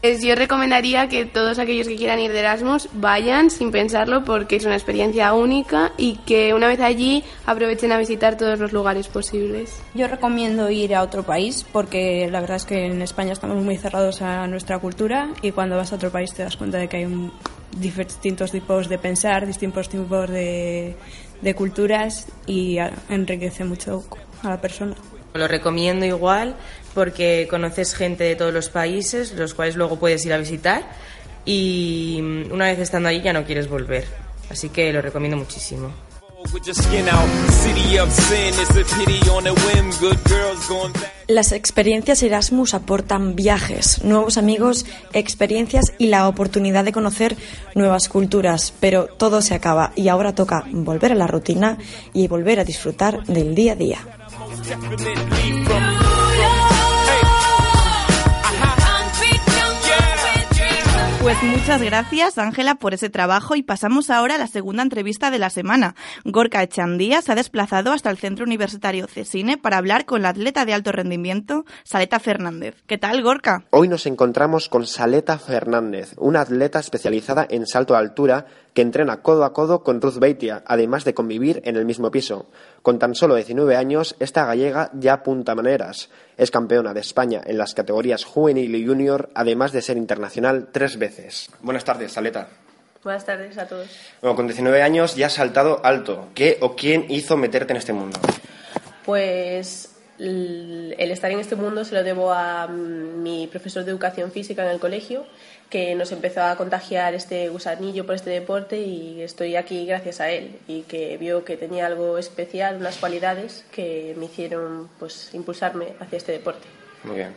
Pues 0.01 0.23
yo 0.23 0.35
recomendaría 0.35 1.09
que 1.09 1.27
todos 1.27 1.59
aquellos 1.59 1.87
que 1.87 1.97
quieran 1.97 2.21
ir 2.21 2.33
de 2.33 2.39
Erasmus 2.39 2.89
vayan 2.95 3.51
sin 3.51 3.71
pensarlo 3.71 4.25
porque 4.25 4.57
es 4.57 4.65
una 4.65 4.75
experiencia 4.75 5.35
única 5.35 5.93
y 5.99 6.17
que 6.25 6.55
una 6.55 6.69
vez 6.69 6.81
allí 6.81 7.23
aprovechen 7.45 7.93
a 7.93 7.99
visitar 7.99 8.39
todos 8.39 8.59
los 8.59 8.73
lugares 8.73 9.09
posibles. 9.09 9.79
Yo 9.95 10.09
recomiendo 10.09 10.71
ir 10.71 10.95
a 10.95 11.03
otro 11.03 11.23
país 11.23 11.67
porque 11.71 12.27
la 12.31 12.41
verdad 12.41 12.57
es 12.57 12.65
que 12.65 12.87
en 12.87 13.03
España 13.03 13.35
estamos 13.35 13.63
muy 13.63 13.77
cerrados 13.77 14.23
a 14.23 14.47
nuestra 14.47 14.79
cultura 14.79 15.29
y 15.43 15.53
cuando 15.53 15.77
vas 15.77 15.93
a 15.93 15.97
otro 15.97 16.11
país 16.11 16.33
te 16.33 16.45
das 16.45 16.57
cuenta 16.57 16.79
de 16.79 16.89
que 16.89 16.97
hay 16.97 17.05
un, 17.05 17.31
distintos 17.77 18.53
tipos 18.53 18.89
de 18.89 18.97
pensar, 18.97 19.47
distintos 19.47 19.91
tipos 19.91 20.31
de 20.31 20.97
culturas 21.55 22.27
y 22.47 22.79
enriquece 23.11 23.65
mucho 23.65 24.03
a 24.43 24.49
la 24.49 24.61
persona. 24.63 24.97
Lo 25.35 25.49
recomiendo 25.49 26.05
igual 26.05 26.57
porque 26.95 27.47
conoces 27.49 27.95
gente 27.95 28.25
de 28.25 28.37
todos 28.37 28.53
los 28.53 28.69
países, 28.69 29.33
los 29.33 29.55
cuales 29.55 29.77
luego 29.77 29.99
puedes 29.99 30.25
ir 30.27 30.33
a 30.33 30.38
visitar 30.38 30.85
y 31.45 32.19
una 32.51 32.66
vez 32.66 32.79
estando 32.79 33.09
allí 33.09 33.23
ya 33.23 33.33
no 33.33 33.45
quieres 33.45 33.69
volver. 33.69 34.05
Así 34.51 34.69
que 34.69 34.93
lo 34.93 35.01
recomiendo 35.01 35.37
muchísimo. 35.37 35.93
Las 41.29 41.53
experiencias 41.53 42.23
Erasmus 42.23 42.75
aportan 42.75 43.37
viajes, 43.37 44.03
nuevos 44.03 44.38
amigos, 44.38 44.87
experiencias 45.12 45.93
y 45.99 46.07
la 46.07 46.27
oportunidad 46.27 46.85
de 46.85 46.93
conocer 46.93 47.37
nuevas 47.75 48.09
culturas, 48.09 48.73
pero 48.81 49.07
todo 49.07 49.43
se 49.43 49.55
acaba 49.55 49.93
y 49.95 50.09
ahora 50.09 50.35
toca 50.35 50.64
volver 50.71 51.12
a 51.12 51.14
la 51.14 51.27
rutina 51.27 51.79
y 52.14 52.27
volver 52.27 52.59
a 52.59 52.64
disfrutar 52.64 53.25
del 53.27 53.55
día 53.55 53.73
a 53.73 53.77
día. 53.77 53.99
Pues 61.20 61.42
muchas 61.42 61.83
gracias, 61.83 62.38
Ángela, 62.38 62.76
por 62.76 62.94
ese 62.94 63.11
trabajo 63.11 63.54
y 63.54 63.62
pasamos 63.62 64.11
ahora 64.11 64.37
a 64.37 64.38
la 64.38 64.46
segunda 64.46 64.83
entrevista 64.83 65.30
de 65.30 65.38
la 65.38 65.50
semana. 65.50 65.94
Gorka 66.24 66.62
Echandía 66.62 67.20
se 67.20 67.33
ha 67.33 67.35
desplazado 67.35 67.92
hasta 67.92 68.11
el 68.11 68.18
Centro 68.18 68.44
Universitario 68.44 69.06
Cesine 69.06 69.59
para 69.59 69.78
hablar 69.78 70.06
con 70.06 70.22
la 70.22 70.30
atleta 70.30 70.64
de 70.64 70.74
alto 70.74 70.92
rendimiento, 70.92 71.64
Saleta 71.85 72.20
Fernández. 72.20 72.76
¿Qué 72.87 72.96
tal, 72.96 73.22
Gorka? 73.22 73.64
Hoy 73.70 73.88
nos 73.88 74.06
encontramos 74.06 74.68
con 74.68 74.87
Saleta 74.87 75.38
Fernández, 75.38 76.14
una 76.16 76.40
atleta 76.40 76.78
especializada 76.78 77.46
en 77.50 77.66
salto 77.66 77.94
a 77.94 77.98
altura 77.98 78.46
que 78.74 78.83
entrena 78.83 79.22
codo 79.22 79.44
a 79.44 79.52
codo 79.52 79.83
con 79.83 80.00
Ruth 80.00 80.18
Beitia, 80.18 80.62
además 80.66 81.04
de 81.04 81.14
convivir 81.14 81.61
en 81.64 81.76
el 81.76 81.85
mismo 81.85 82.11
piso. 82.11 82.46
Con 82.83 82.98
tan 82.98 83.14
solo 83.14 83.35
19 83.35 83.76
años, 83.76 84.16
esta 84.20 84.44
gallega 84.46 84.90
ya 84.94 85.14
apunta 85.14 85.54
maneras. 85.54 86.11
Es 86.37 86.50
campeona 86.50 86.94
de 86.94 87.00
España 87.00 87.40
en 87.44 87.59
las 87.59 87.74
categorías 87.74 88.24
juvenil 88.24 88.74
y 88.74 88.87
junior, 88.87 89.30
además 89.35 89.72
de 89.72 89.83
ser 89.83 89.96
internacional 89.96 90.68
tres 90.72 90.98
veces. 90.98 91.50
Buenas 91.61 91.85
tardes, 91.85 92.12
Saleta. 92.12 92.48
Buenas 93.02 93.24
tardes 93.24 93.56
a 93.56 93.66
todos. 93.66 93.88
Bueno, 94.20 94.37
con 94.37 94.46
19 94.46 94.83
años 94.83 95.16
ya 95.16 95.26
has 95.26 95.35
saltado 95.35 95.80
alto. 95.85 96.28
¿Qué 96.35 96.59
o 96.61 96.76
quién 96.76 97.06
hizo 97.09 97.37
meterte 97.37 97.72
en 97.72 97.78
este 97.78 97.94
mundo? 97.94 98.18
Pues 99.04 99.89
el 100.20 101.11
estar 101.11 101.30
en 101.30 101.40
este 101.40 101.56
mundo 101.56 101.85
se 101.85 101.94
lo 101.94 102.02
debo 102.02 102.33
a 102.33 102.66
mm, 102.66 103.22
mi 103.22 103.46
profesor 103.46 103.85
de 103.85 103.90
educación 103.90 104.30
física 104.30 104.64
en 104.64 104.70
el 104.70 104.78
colegio, 104.78 105.24
que 105.70 105.94
nos 105.94 106.12
empezó 106.12 106.42
a 106.42 106.56
contagiar 106.56 107.14
este 107.14 107.48
gusanillo 107.48 108.04
por 108.04 108.16
este 108.16 108.30
deporte 108.30 108.80
y 108.80 109.22
estoy 109.22 109.56
aquí 109.56 109.87
gracias 109.87 110.20
a 110.20 110.30
él 110.30 110.59
y 110.66 110.83
que 110.83 111.16
vio 111.16 111.44
que 111.44 111.56
tenía 111.56 111.87
algo 111.87 112.18
especial, 112.18 112.76
unas 112.76 112.96
cualidades 112.96 113.64
que 113.72 114.14
me 114.18 114.26
hicieron 114.26 114.88
pues 114.98 115.30
impulsarme 115.33 115.94
hacia 116.00 116.18
este 116.18 116.33
deporte. 116.33 116.66
Muy 117.04 117.16
bien. 117.16 117.33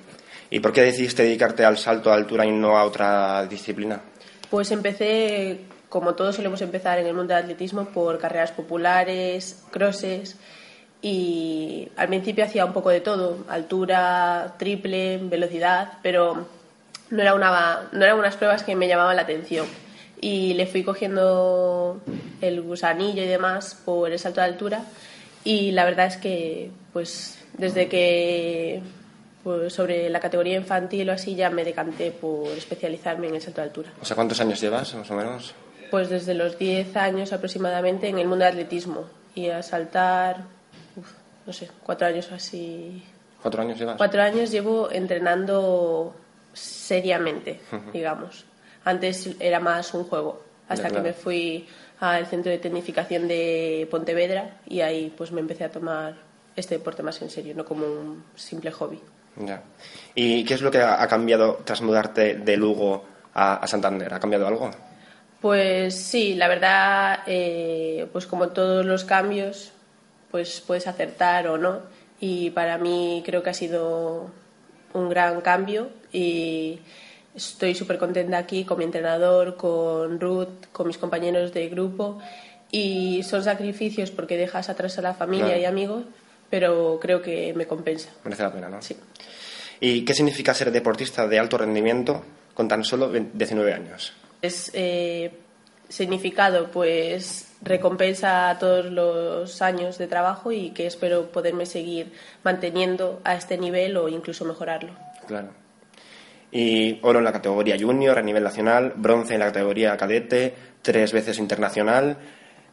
¿Y 0.49 0.59
por 0.59 0.73
qué 0.73 0.81
decidiste 0.81 1.23
dedicarte 1.23 1.63
al 1.63 1.77
salto 1.77 2.11
a 2.11 2.15
altura 2.15 2.45
y 2.45 2.51
no 2.51 2.77
a 2.77 2.83
otra 2.83 3.45
disciplina? 3.45 4.01
Pues 4.49 4.71
empecé, 4.71 5.61
como 5.89 6.15
todos 6.15 6.35
solemos 6.35 6.61
empezar 6.61 6.99
en 6.99 7.07
el 7.07 7.13
mundo 7.13 7.33
del 7.33 7.43
atletismo, 7.43 7.85
por 7.85 8.19
carreras 8.19 8.51
populares, 8.51 9.63
crosses 9.71 10.37
y 11.03 11.89
al 11.97 12.07
principio 12.07 12.45
hacía 12.45 12.63
un 12.63 12.71
poco 12.71 12.89
de 12.89 13.01
todo, 13.01 13.43
altura, 13.49 14.55
triple, 14.57 15.17
velocidad, 15.17 15.99
pero 16.01 16.47
no, 17.09 17.21
era 17.21 17.35
una, 17.35 17.89
no 17.91 18.05
eran 18.05 18.17
unas 18.17 18.37
pruebas 18.37 18.63
que 18.63 18.77
me 18.77 18.87
llamaban 18.87 19.17
la 19.17 19.23
atención. 19.23 19.67
Y 20.21 20.53
le 20.53 20.65
fui 20.65 20.81
cogiendo 20.83 22.01
el 22.39 22.61
gusanillo 22.61 23.21
y 23.21 23.27
demás 23.27 23.77
por 23.83 24.13
el 24.13 24.17
salto 24.17 24.39
de 24.39 24.47
altura. 24.47 24.85
Y 25.43 25.73
la 25.73 25.83
verdad 25.83 26.07
es 26.07 26.15
que, 26.15 26.71
pues, 26.93 27.37
desde 27.57 27.89
que 27.89 28.81
pues, 29.43 29.73
sobre 29.73 30.09
la 30.09 30.21
categoría 30.21 30.55
infantil 30.55 31.09
o 31.09 31.11
así 31.11 31.35
ya 31.35 31.49
me 31.49 31.65
decanté 31.65 32.11
por 32.11 32.47
especializarme 32.47 33.27
en 33.27 33.35
el 33.35 33.41
salto 33.41 33.59
de 33.59 33.67
altura. 33.67 33.89
O 34.01 34.05
sea, 34.05 34.15
¿cuántos 34.15 34.39
años 34.39 34.61
llevas, 34.61 34.95
más 34.95 35.11
o 35.11 35.15
menos? 35.15 35.53
Pues 35.91 36.07
desde 36.07 36.33
los 36.33 36.57
10 36.57 36.95
años 36.95 37.33
aproximadamente 37.33 38.07
en 38.07 38.19
el 38.19 38.27
mundo 38.27 38.45
del 38.45 38.53
atletismo. 38.53 39.09
Y 39.35 39.49
a 39.49 39.61
saltar, 39.63 40.45
no 41.45 41.53
sé, 41.53 41.69
cuatro 41.84 42.08
años 42.08 42.32
así. 42.32 43.03
¿Cuatro 43.41 43.62
años 43.62 43.77
llevas? 43.77 43.97
Cuatro 43.97 44.21
años 44.21 44.51
llevo 44.51 44.89
entrenando 44.91 46.15
seriamente, 46.53 47.60
digamos. 47.91 48.45
Antes 48.86 49.29
era 49.39 49.60
más 49.60 49.93
un 49.93 50.03
juego, 50.06 50.43
hasta 50.67 50.89
que 50.89 50.99
me 50.99 51.13
fui 51.13 51.67
al 51.99 52.25
centro 52.27 52.51
de 52.51 52.58
tecnificación 52.58 53.27
de 53.27 53.88
Pontevedra 53.89 54.58
y 54.65 54.82
ahí 54.82 55.13
pues 55.15 55.32
me 55.32 55.41
empecé 55.41 55.63
a 55.63 55.71
tomar 55.71 56.15
este 56.56 56.77
deporte 56.77 57.03
más 57.03 57.21
en 57.21 57.29
serio, 57.29 57.53
no 57.56 57.65
como 57.65 57.86
un 57.86 58.23
simple 58.36 58.71
hobby. 58.71 58.99
Ya. 59.38 59.63
¿Y 60.13 60.43
qué 60.45 60.53
es 60.53 60.62
lo 60.62 60.69
que 60.69 60.82
ha 60.82 61.08
cambiado 61.08 61.62
tras 61.63 61.82
mudarte 61.82 62.36
de 62.36 62.58
Lugo 62.58 63.06
a, 63.34 63.65
Santander? 63.67 64.13
¿Ha 64.13 64.19
cambiado 64.19 64.47
algo? 64.47 64.69
Pues 65.41 65.95
sí, 65.95 66.36
la 66.36 66.47
verdad, 66.47 67.19
eh, 67.25 68.08
pues 68.13 68.27
como 68.27 68.49
todos 68.49 68.86
los 68.86 69.03
cambios, 69.03 69.72
pues 70.33 70.63
puedes 70.65 70.87
acertar 70.87 71.47
o 71.47 71.59
no. 71.59 71.81
Y 72.19 72.49
para 72.49 72.79
mí 72.79 73.21
creo 73.23 73.43
que 73.43 73.51
ha 73.51 73.53
sido 73.53 74.31
un 74.93 75.07
gran 75.07 75.41
cambio 75.41 75.89
y 76.11 76.79
estoy 77.35 77.75
súper 77.75 77.99
contenta 77.99 78.39
aquí 78.39 78.65
con 78.65 78.79
mi 78.79 78.83
entrenador, 78.83 79.55
con 79.57 80.19
Ruth, 80.19 80.71
con 80.71 80.87
mis 80.87 80.97
compañeros 80.97 81.53
de 81.53 81.69
grupo 81.69 82.17
y 82.71 83.21
son 83.21 83.43
sacrificios 83.43 84.09
porque 84.09 84.35
dejas 84.35 84.69
atrás 84.69 84.97
a 84.97 85.03
la 85.03 85.13
familia 85.13 85.55
y 85.59 85.65
amigos, 85.65 86.03
pero 86.49 86.97
creo 86.99 87.21
que 87.21 87.53
me 87.53 87.67
compensa. 87.67 88.09
Merece 88.23 88.41
la 88.41 88.51
pena, 88.51 88.69
¿no? 88.69 88.81
Sí. 88.81 88.97
¿Y 89.81 90.03
qué 90.03 90.15
significa 90.15 90.55
ser 90.55 90.71
deportista 90.71 91.27
de 91.27 91.37
alto 91.37 91.59
rendimiento 91.59 92.25
con 92.55 92.67
tan 92.67 92.83
solo 92.83 93.11
19 93.11 93.71
años? 93.71 94.13
Es 94.41 94.71
eh, 94.73 95.31
significado, 95.89 96.71
pues 96.71 97.52
recompensa 97.63 98.56
todos 98.60 98.86
los 98.86 99.62
años 99.62 99.97
de 99.97 100.08
trabajo 100.08 100.52
y 100.52 100.71
que 100.71 100.86
espero 100.88 101.32
poderme 101.32 101.65
seguir 101.65 102.12
manteniendo 102.43 103.21
a 103.23 103.36
este 103.36 103.58
nivel 103.58 103.97
o 103.97 104.10
incluso 104.10 104.45
mejorarlo. 104.45 104.93
Claro. 105.28 105.49
Y 106.52 106.99
oro 107.02 107.19
en 107.19 107.26
la 107.26 107.32
categoría 107.32 107.78
junior 107.80 108.17
a 108.19 108.21
nivel 108.21 108.43
nacional, 108.43 108.93
bronce 108.95 109.34
en 109.34 109.39
la 109.39 109.47
categoría 109.47 109.97
cadete, 109.97 110.54
tres 110.82 111.12
veces 111.12 111.39
internacional. 111.39 112.17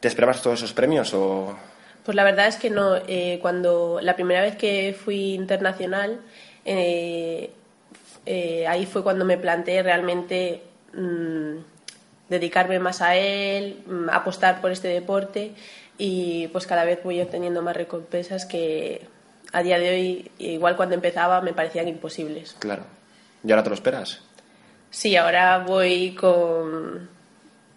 ¿Te 0.01 0.09
esperabas 0.09 0.43
todos 0.43 0.59
esos 0.59 0.73
premios 0.73 1.15
o...? 1.15 1.57
Pues 2.05 2.15
la 2.15 2.25
verdad 2.25 2.49
es 2.49 2.57
que 2.57 2.71
no. 2.71 2.97
Eh, 2.97 3.39
cuando 3.41 4.01
la 4.03 4.17
primera 4.17 4.43
vez 4.43 4.57
que 4.57 4.95
fui 4.99 5.35
internacional, 5.35 6.21
eh, 6.65 7.51
eh, 8.27 8.67
ahí 8.67 8.87
fue 8.87 9.03
cuando 9.03 9.25
me 9.25 9.39
planteé 9.39 9.83
realmente 9.83 10.63
mm, 10.95 11.57
dedicarme 12.31 12.79
más 12.79 13.03
a 13.03 13.17
él, 13.17 13.83
mm, 13.87 14.09
apostar 14.11 14.61
por 14.63 14.71
este 14.73 14.89
deporte 14.89 15.53
y 15.99 16.49
pues 16.49 16.67
cada 16.67 16.85
vez 16.85 17.01
voy 17.05 17.21
obteniendo 17.21 17.61
más 17.61 17.77
recompensas 17.77 18.47
que 18.47 19.03
a 19.53 19.63
día 19.63 19.79
de 19.79 19.91
hoy, 19.91 20.31
igual 20.39 20.77
cuando 20.77 20.95
empezaba, 20.95 21.43
me 21.43 21.53
parecían 21.53 21.89
imposibles. 21.89 22.57
Claro. 22.59 22.85
¿Y 23.45 23.51
ahora 23.51 23.63
te 23.65 23.69
lo 23.71 23.75
esperas? 23.75 24.21
Sí, 24.91 25.17
ahora 25.17 25.59
voy 25.59 26.15
con 26.15 27.09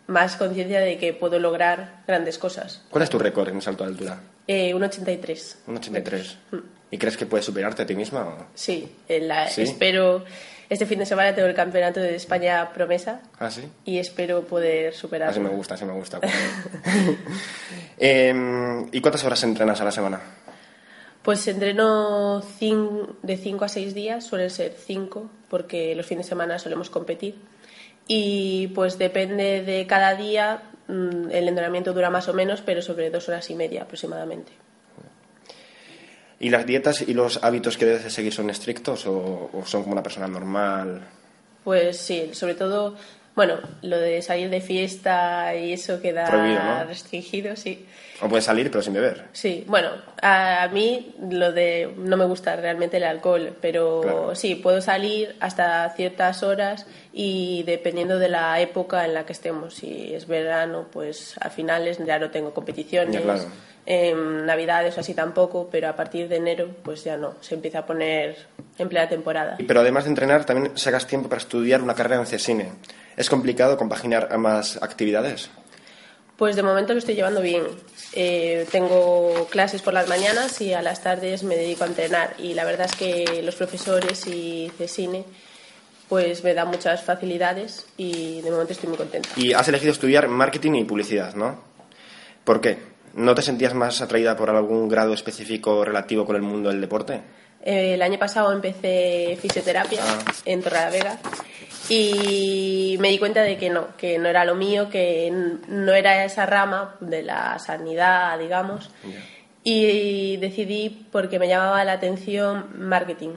más 0.08 0.36
conciencia 0.36 0.80
de 0.82 0.98
que 0.98 1.14
puedo 1.14 1.40
lograr 1.40 2.04
grandes 2.08 2.38
cosas. 2.38 2.82
¿Cuál 2.90 3.04
es 3.04 3.10
tu 3.10 3.18
récord 3.20 3.50
en 3.50 3.62
salto 3.62 3.84
de 3.84 3.90
altura? 3.90 4.20
Eh, 4.48 4.74
un 4.74 4.84
83. 4.84 5.60
Un 5.68 5.78
83. 5.78 6.38
¿Y 6.92 6.98
crees 6.98 7.18
que 7.18 7.26
puedes 7.26 7.46
superarte 7.46 7.82
a 7.82 7.86
ti 7.86 7.96
misma? 7.96 8.26
o? 8.28 8.46
Sí, 8.54 8.92
la- 9.08 9.48
¿Sí? 9.48 9.64
espero. 9.64 10.26
Este 10.74 10.88
fin 10.88 10.98
de 10.98 11.06
semana 11.06 11.36
tengo 11.36 11.48
el 11.48 11.54
campeonato 11.54 12.00
de 12.00 12.16
España 12.16 12.68
promesa 12.74 13.22
¿Ah, 13.38 13.52
sí? 13.52 13.62
y 13.86 14.00
espero 14.00 14.42
poder 14.42 14.96
superarlo. 14.96 15.30
Así 15.30 15.40
me 15.40 15.50
gusta, 15.50 15.76
así 15.76 15.86
me 15.86 15.94
gusta. 15.94 16.20
Em, 18.00 18.88
¿Y 18.92 19.00
cuántas 19.00 19.24
horas 19.24 19.44
entrenas 19.44 19.80
a 19.82 19.84
la 19.84 19.92
semana? 19.92 20.20
Pues 21.22 21.48
entreno 21.48 22.40
de 22.40 23.38
5 23.38 23.66
a 23.66 23.70
6 23.70 23.94
días, 23.94 24.26
suelen 24.26 24.50
ser 24.50 24.74
5, 24.76 25.30
porque 25.48 25.94
los 25.94 26.08
fines 26.08 26.26
de 26.26 26.30
semana 26.30 26.58
solemos 26.58 26.90
competir. 26.90 27.36
Y 28.08 28.70
pues 28.70 28.98
depende 28.98 29.62
de 29.62 29.86
cada 29.86 30.16
día, 30.16 30.64
mm, 30.88 31.30
el 31.30 31.50
entrenamiento 31.50 31.94
dura 31.94 32.10
más 32.10 32.28
o 32.30 32.34
menos, 32.34 32.62
pero 32.62 32.82
sobre 32.82 33.12
dos 33.12 33.30
horas 33.30 33.48
y 33.52 33.54
media 33.54 33.84
aproximadamente. 33.84 34.52
¿Y 36.44 36.50
las 36.50 36.66
dietas 36.66 37.02
y 37.02 37.14
los 37.14 37.42
hábitos 37.42 37.78
que 37.78 37.86
debes 37.86 38.04
de 38.04 38.10
seguir 38.10 38.34
son 38.34 38.50
estrictos 38.50 39.06
o, 39.08 39.50
o 39.54 39.64
son 39.66 39.84
como 39.84 39.94
una 39.94 40.04
persona 40.04 40.28
normal? 40.28 41.02
Pues 41.64 41.98
sí, 41.98 42.32
sobre 42.34 42.54
todo, 42.56 42.96
bueno, 43.34 43.60
lo 43.82 43.98
de 43.98 44.22
salir 44.22 44.50
de 44.50 44.60
fiesta 44.60 45.56
y 45.56 45.72
eso 45.72 46.02
queda 46.02 46.26
Prohibido, 46.26 46.62
¿no? 46.62 46.84
restringido, 46.84 47.56
sí. 47.56 47.86
¿O 48.22 48.28
puedes 48.28 48.44
salir 48.44 48.70
pero 48.70 48.82
sin 48.82 48.92
beber? 48.94 49.24
Sí, 49.32 49.64
bueno, 49.68 49.92
a, 50.22 50.68
mí 50.68 51.16
lo 51.32 51.54
de 51.54 51.94
no 51.98 52.18
me 52.18 52.26
gusta 52.26 52.58
realmente 52.58 52.98
el 52.98 53.06
alcohol, 53.06 53.56
pero 53.62 54.02
Claro. 54.02 54.36
sí, 54.36 54.56
puedo 54.56 54.82
salir 54.82 55.38
hasta 55.40 55.90
ciertas 55.96 56.44
horas 56.44 56.86
y 57.14 57.64
dependiendo 57.64 58.20
de 58.20 58.28
la 58.28 58.60
época 58.60 59.06
en 59.06 59.14
la 59.14 59.26
que 59.26 59.32
estemos, 59.32 59.76
si 59.76 60.14
es 60.14 60.28
verano, 60.28 60.88
pues 60.92 61.36
a 61.40 61.50
finales 61.50 62.00
ya 62.06 62.20
no 62.20 62.32
tengo 62.32 62.54
competiciones, 62.54 63.16
Ya, 63.16 63.22
claro. 63.22 63.46
En 63.86 64.46
navidades 64.46 64.98
o 64.98 65.02
así 65.02 65.14
tampoco, 65.14 65.68
pero 65.72 65.90
a 65.90 65.96
partir 65.96 66.28
de 66.28 66.38
enero 66.38 66.70
pues 66.84 67.04
ya 67.04 67.18
no, 67.18 67.36
se 67.42 67.56
empieza 67.56 67.80
a 67.80 67.86
poner 67.86 68.38
en 68.78 68.90
plena 68.90 69.10
temporada. 69.10 69.58
Pero 69.66 69.82
además 69.82 70.06
de 70.06 70.12
entrenar, 70.12 70.46
también 70.46 70.78
sacas 70.78 71.08
tiempo 71.08 71.30
para 71.30 71.42
estudiar 71.42 71.82
una 71.82 71.94
carrera 71.94 72.22
en 72.22 72.28
CESINE. 72.28 72.72
¿Es 73.18 73.30
complicado 73.30 73.78
compaginar 73.78 74.30
ambas 74.32 74.82
actividades? 74.82 75.50
Pues 76.38 76.56
de 76.56 76.64
momento 76.64 76.94
lo 76.94 77.00
estoy 77.00 77.16
llevando 77.16 77.42
bien. 77.42 77.64
Eh, 78.14 78.66
tengo 78.72 79.48
clases 79.50 79.82
por 79.82 79.94
las 79.94 80.08
mañanas 80.08 80.60
y 80.62 80.74
a 80.74 80.82
las 80.82 81.04
tardes 81.04 81.44
me 81.44 81.56
dedico 81.56 81.84
a 81.84 81.88
entrenar. 81.88 82.34
Y 82.40 82.54
la 82.54 82.66
verdad 82.66 82.88
es 82.88 82.96
que 82.96 83.42
los 83.44 83.56
profesores 83.56 84.26
y 84.28 84.72
CESINE 84.78 85.26
pues 86.10 86.44
me 86.44 86.54
dan 86.54 86.68
muchas 86.68 87.04
facilidades 87.04 87.88
y 87.98 88.42
de 88.42 88.52
momento 88.52 88.74
estoy 88.74 88.90
muy 88.90 88.98
contenta. 88.98 89.30
Y 89.36 89.54
has 89.54 89.68
elegido 89.68 89.92
estudiar 89.92 90.28
marketing 90.28 90.74
y 90.74 90.84
publicidad, 90.84 91.34
¿no? 91.36 91.60
¿Por 92.44 92.62
qué? 92.62 92.93
¿No 93.14 93.36
te 93.36 93.42
sentías 93.42 93.74
más 93.74 94.02
atraída 94.02 94.36
por 94.36 94.50
algún 94.50 94.90
grado 94.90 95.14
específico 95.14 95.86
relativo 95.86 96.26
con 96.26 96.36
el 96.36 96.42
mundo 96.42 96.70
del 96.70 96.82
deporte? 96.82 97.22
Eh, 97.64 97.94
el 97.94 98.02
año 98.02 98.18
pasado 98.20 98.52
empecé 98.52 99.38
fisioterapia 99.40 100.02
en 100.46 100.62
Torrelavega 100.62 101.20
y 101.90 102.98
me 103.00 103.10
di 103.10 103.20
cuenta 103.20 103.42
de 103.42 103.58
que 103.58 103.70
no, 103.70 103.96
que 103.98 104.18
no 104.18 104.28
era 104.28 104.44
lo 104.46 104.56
mío, 104.56 104.90
que 104.90 105.32
no 105.68 105.94
era 105.94 106.26
esa 106.26 106.46
rama 106.46 106.96
de 107.00 107.24
la 107.24 107.60
sanidad, 107.60 108.40
digamos. 108.40 108.90
Y 109.64 110.38
decidí 110.38 111.06
porque 111.12 111.40
me 111.40 111.48
llamaba 111.48 111.84
la 111.86 111.94
atención 111.94 112.68
marketing. 112.78 113.36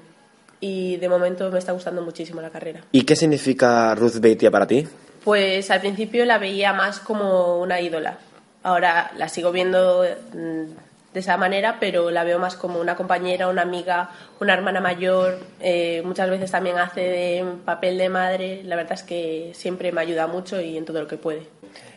Y 0.59 0.97
de 0.97 1.09
momento 1.09 1.51
me 1.51 1.59
está 1.59 1.73
gustando 1.73 2.03
muchísimo 2.03 2.41
la 2.41 2.51
carrera. 2.51 2.81
¿Y 2.91 3.03
qué 3.03 3.15
significa 3.15 3.95
Ruth 3.95 4.19
Beitia 4.21 4.51
para 4.51 4.67
ti? 4.67 4.89
Pues 5.23 5.71
al 5.71 5.81
principio 5.81 6.25
la 6.25 6.39
veía 6.39 6.73
más 6.73 6.99
como 6.99 7.61
una 7.61 7.81
ídola. 7.81 8.19
Ahora 8.67 9.13
la 9.17 9.29
sigo 9.29 9.53
viendo 9.53 10.05
mm, 10.33 11.15
de 11.15 11.21
esa 11.21 11.37
manera, 11.37 11.77
pero 11.79 12.11
la 12.11 12.25
veo 12.25 12.41
más 12.41 12.57
como 12.57 12.81
una 12.81 12.97
compañera, 12.97 13.47
una 13.47 13.63
amiga, 13.63 14.11
una 14.41 14.55
hermana 14.55 14.81
mayor. 14.81 15.39
Eh, 15.61 16.03
muchas 16.05 16.29
veces 16.29 16.51
también 16.51 16.77
hace 16.77 17.01
de 17.01 17.45
papel 17.65 17.97
de 17.97 18.09
madre. 18.09 18.65
La 18.65 18.75
verdad 18.75 18.95
es 18.95 19.05
que 19.05 19.53
siempre 19.55 19.93
me 19.93 20.01
ayuda 20.01 20.27
mucho 20.27 20.61
y 20.61 20.77
en 20.77 20.85
todo 20.85 21.01
lo 21.01 21.07
que 21.07 21.17
puede. 21.17 21.47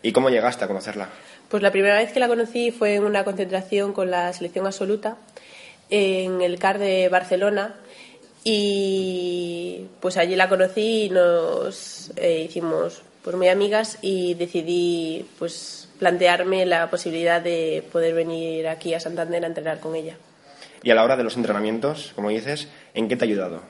¿Y 0.04 0.12
cómo 0.12 0.30
llegaste 0.30 0.64
a 0.64 0.68
conocerla? 0.68 1.10
Pues 1.50 1.64
la 1.64 1.72
primera 1.72 1.96
vez 1.96 2.12
que 2.14 2.20
la 2.20 2.28
conocí 2.28 2.70
fue 2.70 2.94
en 2.94 3.04
una 3.04 3.24
concentración 3.24 3.92
con 3.92 4.12
la 4.12 4.32
selección 4.32 4.68
absoluta 4.68 5.18
en 5.90 6.44
el 6.44 6.60
CAR 6.60 6.78
de 6.78 7.10
Barcelona 7.10 7.74
y 8.44 9.88
pues 10.00 10.18
allí 10.18 10.36
la 10.36 10.50
conocí 10.50 11.06
y 11.06 11.10
nos 11.10 12.12
eh, 12.16 12.46
hicimos 12.48 13.02
pues 13.24 13.36
muy 13.36 13.50
amigas 13.50 13.98
y 14.02 14.34
decidí 14.36 15.28
pues 15.38 15.90
plantearme 16.00 16.66
la 16.66 16.90
posibilidad 16.90 17.42
de 17.42 17.84
poder 17.92 18.14
venir 18.14 18.68
aquí 18.68 18.94
a 18.94 19.00
Santander 19.00 19.44
a 19.44 19.48
entrenar 19.48 19.80
con 19.80 19.96
ella. 19.96 20.16
Y 20.82 20.92
a 20.92 20.96
la 20.96 21.04
hora 21.04 21.18
de 21.18 21.24
los 21.24 21.36
entrenamientos, 21.36 22.14
como 22.16 22.30
dices, 22.30 22.70
¿en 22.94 23.10
qué 23.10 23.18
te 23.18 23.26
ha 23.26 23.28
ayudado? 23.28 23.62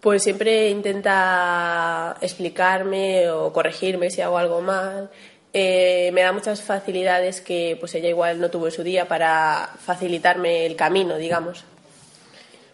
Pues 0.00 0.22
siempre 0.22 0.70
intenta 0.70 2.16
explicarme 2.20 3.28
o 3.30 3.52
corregirme 3.52 4.10
si 4.10 4.20
hago 4.20 4.38
algo 4.38 4.60
mal. 4.60 5.10
Eh, 5.52 6.10
me 6.12 6.22
da 6.22 6.32
muchas 6.32 6.62
facilidades 6.62 7.40
que 7.40 7.76
pues 7.80 7.94
ella 7.94 8.08
igual 8.08 8.40
no 8.40 8.50
tuvo 8.50 8.66
en 8.66 8.72
su 8.72 8.82
día 8.82 9.08
para 9.08 9.70
facilitarme 9.78 10.66
el 10.66 10.76
camino, 10.76 11.16
digamos. 11.16 11.64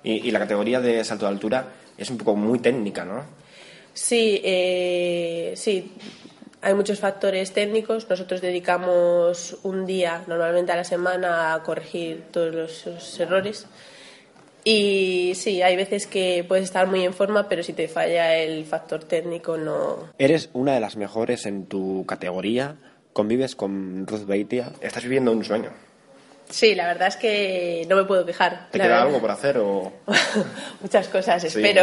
Y, 0.03 0.29
y 0.29 0.31
la 0.31 0.39
categoría 0.39 0.81
de 0.81 1.05
salto 1.05 1.27
de 1.27 1.33
altura 1.33 1.67
es 1.97 2.11
un 2.11 2.17
poco 2.19 2.35
muy 2.35 2.59
técnica, 2.59 3.05
¿no? 3.05 3.25
Sí, 3.93 4.41
eh, 4.43 5.53
sí, 5.57 5.93
hay 6.63 6.75
muchos 6.75 7.01
factores 7.01 7.53
técnicos. 7.53 8.09
Nosotros 8.09 8.41
dedicamos 8.41 9.59
un 9.63 9.87
día 9.87 10.25
normalmente 10.27 10.73
a 10.73 10.77
la 10.77 10.85
semana 10.85 11.55
a 11.55 11.63
corregir 11.63 12.25
todos 12.31 12.55
los, 12.55 12.87
los 12.87 13.21
errores. 13.21 13.67
Y 14.63 15.33
sí, 15.37 15.63
hay 15.63 15.77
veces 15.77 16.07
que 16.07 16.45
puedes 16.47 16.65
estar 16.65 16.87
muy 16.87 17.05
en 17.05 17.15
forma, 17.15 17.49
pero 17.49 17.63
si 17.63 17.73
te 17.73 17.89
falla 17.89 18.37
el 18.37 18.67
factor 18.67 19.05
técnico 19.05 19.57
no, 19.57 20.11
Eres 20.19 20.51
una 20.53 20.75
de 20.75 20.81
las 20.81 20.97
mejores 20.97 21.47
en 21.47 21.65
tu 21.65 22.05
categoría, 22.07 22.77
convives 23.15 23.57
con 23.57 24.07
Ruth 24.07 24.27
Beitia, 24.27 24.73
estás 24.83 25.05
viviendo 25.05 25.33
un 25.33 25.45
sueño. 25.45 25.71
Sí, 26.51 26.75
la 26.75 26.87
verdad 26.89 27.09
es 27.09 27.17
que 27.17 27.87
no 27.89 27.97
me 27.97 28.05
puedo 28.05 28.27
quejar. 28.27 28.69
¿Te 28.71 28.79
queda 28.79 28.89
verdad. 28.89 29.03
algo 29.07 29.21
por 29.21 29.31
hacer 29.31 29.59
o...? 29.59 29.93
Muchas 30.81 31.09
cosas, 31.09 31.41
Sí. 31.43 31.47
espero. 31.49 31.83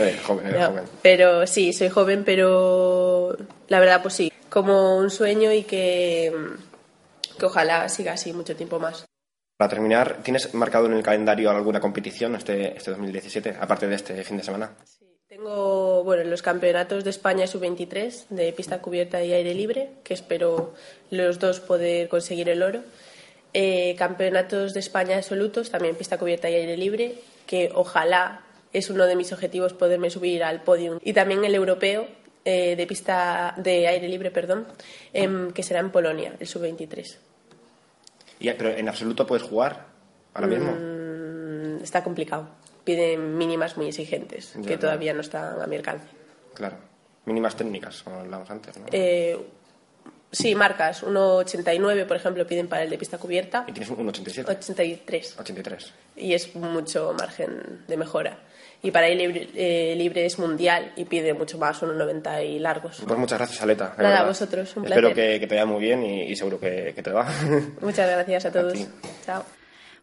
Eres 0.00 0.20
joven, 0.24 0.46
eres 0.46 0.60
No, 0.60 0.66
joven. 0.70 0.84
Pero 1.02 1.46
sí, 1.46 1.72
soy 1.72 1.88
joven, 1.90 2.24
pero 2.24 3.36
la 3.68 3.80
verdad, 3.80 4.00
pues 4.02 4.14
sí, 4.14 4.32
como 4.48 4.96
un 4.96 5.10
sueño 5.10 5.52
y 5.52 5.62
que, 5.64 6.32
que 7.38 7.46
ojalá 7.46 7.88
siga 7.88 8.12
así 8.14 8.32
mucho 8.32 8.56
tiempo 8.56 8.78
más. 8.78 9.04
Para 9.58 9.70
terminar, 9.70 10.18
¿tienes 10.22 10.54
marcado 10.54 10.86
en 10.86 10.94
el 10.94 11.02
calendario 11.02 11.50
alguna 11.50 11.80
competición 11.80 12.34
este, 12.36 12.76
este 12.76 12.90
2017, 12.92 13.56
aparte 13.60 13.88
de 13.88 13.96
este 13.96 14.22
fin 14.24 14.36
de 14.38 14.44
semana? 14.44 14.70
Tengo 15.28 16.02
bueno, 16.04 16.24
los 16.24 16.40
campeonatos 16.42 17.04
de 17.04 17.10
España 17.10 17.46
sub-23 17.46 18.28
de 18.30 18.52
pista 18.54 18.80
cubierta 18.80 19.22
y 19.22 19.32
aire 19.34 19.52
libre, 19.54 19.90
que 20.02 20.14
espero 20.14 20.74
los 21.10 21.38
dos 21.38 21.60
poder 21.60 22.08
conseguir 22.08 22.48
el 22.48 22.62
oro. 22.62 22.80
Eh, 23.54 23.94
campeonatos 23.96 24.74
de 24.74 24.80
España 24.80 25.16
absolutos, 25.16 25.70
también 25.70 25.96
pista 25.96 26.18
cubierta 26.18 26.50
y 26.50 26.54
aire 26.54 26.76
libre, 26.76 27.14
que 27.46 27.70
ojalá 27.74 28.42
es 28.72 28.90
uno 28.90 29.06
de 29.06 29.16
mis 29.16 29.32
objetivos 29.32 29.72
poderme 29.72 30.10
subir 30.10 30.44
al 30.44 30.62
podium. 30.62 30.98
Y 31.02 31.14
también 31.14 31.44
el 31.44 31.54
europeo 31.54 32.06
eh, 32.44 32.76
de 32.76 32.86
pista 32.86 33.54
de 33.56 33.88
aire 33.88 34.08
libre, 34.08 34.30
perdón, 34.30 34.66
em, 35.12 35.50
que 35.52 35.62
será 35.62 35.80
en 35.80 35.90
Polonia, 35.90 36.34
el 36.38 36.46
sub-23. 36.46 37.16
Y, 38.40 38.50
¿Pero 38.52 38.70
en 38.70 38.88
absoluto 38.88 39.26
puedes 39.26 39.46
jugar 39.46 39.86
ahora 40.34 40.46
mismo? 40.46 40.72
Mm, 40.72 41.82
está 41.82 42.04
complicado. 42.04 42.48
Piden 42.84 43.36
mínimas 43.36 43.76
muy 43.76 43.88
exigentes, 43.88 44.54
Ya, 44.54 44.62
que 44.62 44.78
todavía 44.78 45.12
no 45.14 45.20
están 45.20 45.60
a 45.60 45.66
mi 45.66 45.76
alcance. 45.76 46.06
Claro. 46.54 46.76
Mínimas 47.24 47.56
técnicas, 47.56 48.02
como 48.02 48.20
hablamos 48.20 48.50
antes, 48.50 48.76
¿no? 48.78 48.86
Sí, 50.30 50.54
marcas. 50.54 51.02
1,89 51.04 52.06
por 52.06 52.16
ejemplo 52.16 52.46
piden 52.46 52.68
para 52.68 52.82
el 52.82 52.90
de 52.90 52.98
pista 52.98 53.18
cubierta. 53.18 53.64
Y 53.66 53.72
tienes 53.72 53.88
un 53.90 54.06
87. 54.08 54.50
83. 54.50 55.36
83. 55.38 55.92
Y 56.16 56.34
es 56.34 56.54
mucho 56.54 57.14
margen 57.18 57.84
de 57.88 57.96
mejora. 57.96 58.38
Y 58.82 58.90
para 58.92 59.06
aire 59.06 59.26
libre, 59.26 59.48
eh, 59.54 59.94
libre 59.96 60.24
es 60.26 60.38
mundial 60.38 60.92
y 60.96 61.04
pide 61.06 61.34
mucho 61.34 61.58
más, 61.58 61.82
1,90 61.82 62.44
y 62.46 62.58
largos. 62.60 63.02
Pues 63.04 63.18
muchas 63.18 63.38
gracias, 63.38 63.60
Aleta. 63.62 63.94
de 63.96 64.02
Nada, 64.04 64.10
verdad. 64.10 64.26
vosotros, 64.28 64.76
un 64.76 64.84
Espero 64.84 65.08
placer. 65.08 65.32
que, 65.34 65.40
que 65.40 65.46
te 65.48 65.54
vaya 65.56 65.66
muy 65.66 65.80
bien 65.80 66.04
y, 66.04 66.22
y 66.30 66.36
seguro 66.36 66.60
que, 66.60 66.92
que 66.94 67.02
te 67.02 67.10
va. 67.10 67.26
Muchas 67.80 68.08
gracias 68.08 68.44
a 68.46 68.52
todos. 68.52 68.74
ti. 68.74 68.86
Chao. 69.26 69.44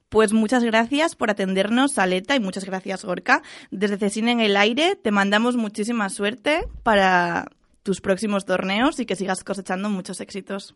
Pues 0.09 0.33
muchas 0.33 0.63
gracias 0.63 1.15
por 1.15 1.29
atendernos, 1.29 1.97
Aleta, 1.97 2.35
y 2.35 2.39
muchas 2.41 2.65
gracias, 2.65 3.05
Gorka. 3.05 3.43
Desde 3.71 3.97
Cecina 3.97 4.31
en 4.31 4.39
el 4.41 4.57
Aire 4.57 4.95
te 5.01 5.11
mandamos 5.11 5.55
muchísima 5.55 6.09
suerte 6.09 6.67
para 6.83 7.45
tus 7.85 8.01
próximos 8.01 8.45
torneos 8.45 8.99
y 8.99 9.05
que 9.05 9.15
sigas 9.15 9.43
cosechando 9.43 9.91
muchos 9.91 10.19
éxitos. 10.19 10.75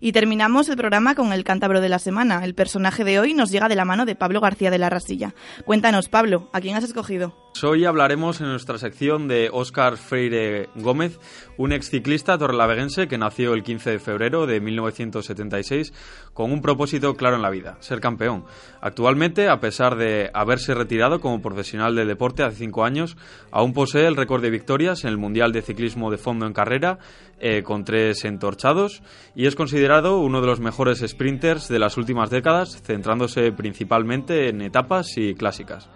Y 0.00 0.12
terminamos 0.12 0.68
el 0.68 0.76
programa 0.76 1.14
con 1.14 1.32
el 1.32 1.44
cántabro 1.44 1.80
de 1.80 1.88
la 1.88 1.98
semana. 1.98 2.44
El 2.44 2.54
personaje 2.54 3.04
de 3.04 3.20
hoy 3.20 3.34
nos 3.34 3.50
llega 3.50 3.68
de 3.68 3.76
la 3.76 3.84
mano 3.84 4.04
de 4.04 4.14
Pablo 4.14 4.40
García 4.40 4.70
de 4.70 4.78
la 4.78 4.90
Rasilla. 4.90 5.34
Cuéntanos, 5.64 6.08
Pablo, 6.08 6.48
¿a 6.52 6.60
quién 6.60 6.76
has 6.76 6.84
escogido? 6.84 7.34
Hoy 7.62 7.84
hablaremos 7.84 8.40
en 8.40 8.48
nuestra 8.48 8.76
sección 8.78 9.28
de 9.28 9.48
Óscar 9.52 9.96
Freire 9.96 10.68
Gómez, 10.74 11.20
un 11.56 11.70
exciclista 11.70 12.36
torrelaveguense 12.36 13.06
que 13.06 13.18
nació 13.18 13.54
el 13.54 13.62
15 13.62 13.90
de 13.90 13.98
febrero 14.00 14.46
de 14.46 14.60
1976 14.60 15.92
con 16.32 16.50
un 16.50 16.60
propósito 16.60 17.14
claro 17.14 17.36
en 17.36 17.42
la 17.42 17.50
vida, 17.50 17.76
ser 17.78 18.00
campeón. 18.00 18.46
Actualmente, 18.80 19.48
a 19.48 19.60
pesar 19.60 19.96
de 19.96 20.30
haberse 20.34 20.74
retirado 20.74 21.20
como 21.20 21.40
profesional 21.40 21.94
del 21.94 22.08
deporte 22.08 22.42
hace 22.42 22.56
cinco 22.56 22.84
años, 22.84 23.16
aún 23.52 23.74
posee 23.74 24.06
el 24.06 24.16
récord 24.16 24.42
de 24.42 24.50
victorias 24.50 25.04
en 25.04 25.10
el 25.10 25.18
Mundial 25.18 25.52
de 25.52 25.62
Ciclismo 25.62 26.10
de 26.10 26.18
Fondo 26.18 26.46
en 26.46 26.54
Carrera, 26.54 26.98
eh, 27.38 27.62
con 27.62 27.84
tres 27.84 28.24
entorchados, 28.24 29.02
y 29.36 29.46
es 29.46 29.54
considerado 29.62 30.18
uno 30.18 30.40
de 30.40 30.48
los 30.48 30.58
mejores 30.58 31.04
sprinters 31.06 31.68
de 31.68 31.78
las 31.78 31.96
últimas 31.96 32.30
décadas, 32.30 32.82
centrándose 32.82 33.52
principalmente 33.52 34.48
en 34.48 34.60
etapas 34.60 35.16
y 35.16 35.36
clásicas. 35.36 35.88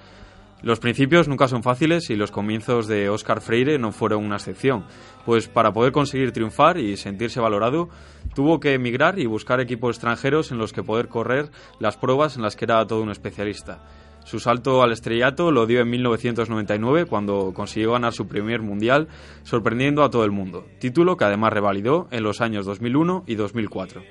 Los 0.62 0.78
principios 0.78 1.26
nunca 1.26 1.48
son 1.48 1.64
fáciles 1.64 2.08
y 2.10 2.14
los 2.14 2.30
comienzos 2.30 2.86
de 2.86 3.08
Oscar 3.08 3.40
Freire 3.40 3.76
no 3.80 3.90
fueron 3.90 4.24
una 4.24 4.36
excepción, 4.36 4.84
pues 5.24 5.48
para 5.48 5.72
poder 5.72 5.90
conseguir 5.90 6.30
triunfar 6.30 6.78
y 6.78 6.96
sentirse 6.96 7.40
valorado, 7.40 7.88
tuvo 8.36 8.60
que 8.60 8.74
emigrar 8.74 9.18
y 9.18 9.26
buscar 9.26 9.60
equipos 9.60 9.96
extranjeros 9.96 10.52
en 10.52 10.58
los 10.58 10.72
que 10.72 10.84
poder 10.84 11.08
correr 11.08 11.50
las 11.80 11.96
pruebas 11.96 12.36
en 12.36 12.42
las 12.42 12.54
que 12.54 12.66
era 12.66 12.86
todo 12.86 13.02
un 13.02 13.10
especialista. 13.10 13.82
Su 14.26 14.40
salto 14.40 14.82
al 14.82 14.90
estrellato 14.90 15.52
lo 15.52 15.66
dio 15.66 15.80
en 15.80 15.88
1999 15.88 17.06
cuando 17.06 17.52
consiguió 17.54 17.92
ganar 17.92 18.12
su 18.12 18.26
primer 18.26 18.60
mundial, 18.60 19.06
sorprendiendo 19.44 20.02
a 20.02 20.10
todo 20.10 20.24
el 20.24 20.32
mundo, 20.32 20.66
título 20.80 21.16
que 21.16 21.24
además 21.24 21.52
revalidó 21.52 22.08
en 22.10 22.24
los 22.24 22.40
años 22.40 22.66
2001 22.66 23.22
y 23.28 23.36
2004. 23.36 24.02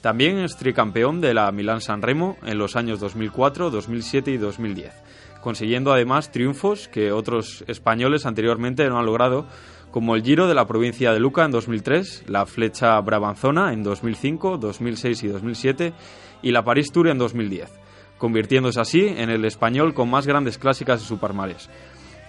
También 0.00 0.38
es 0.38 0.56
tricampeón 0.56 1.20
de 1.20 1.34
la 1.34 1.52
Milán 1.52 1.82
San 1.82 2.00
Remo 2.00 2.38
en 2.46 2.56
los 2.56 2.76
años 2.76 2.98
2004, 2.98 3.68
2007 3.70 4.30
y 4.30 4.38
2010 4.38 4.94
consiguiendo 5.42 5.92
además 5.92 6.32
triunfos 6.32 6.88
que 6.88 7.12
otros 7.12 7.64
españoles 7.68 8.26
anteriormente 8.26 8.88
no 8.88 8.98
han 8.98 9.06
logrado, 9.06 9.46
como 9.90 10.16
el 10.16 10.22
Giro 10.22 10.48
de 10.48 10.54
la 10.54 10.66
provincia 10.66 11.12
de 11.12 11.20
Luca 11.20 11.44
en 11.44 11.52
2003, 11.52 12.24
la 12.26 12.44
Flecha 12.44 13.00
Brabanzona 13.00 13.72
en 13.72 13.82
2005, 13.82 14.58
2006 14.58 15.22
y 15.22 15.28
2007 15.28 15.92
y 16.42 16.50
la 16.50 16.64
París 16.64 16.90
Tour 16.92 17.08
en 17.08 17.18
2010, 17.18 17.70
convirtiéndose 18.18 18.80
así 18.80 19.06
en 19.06 19.30
el 19.30 19.44
español 19.44 19.94
con 19.94 20.10
más 20.10 20.26
grandes 20.26 20.58
clásicas 20.58 21.00
de 21.00 21.06
su 21.06 21.18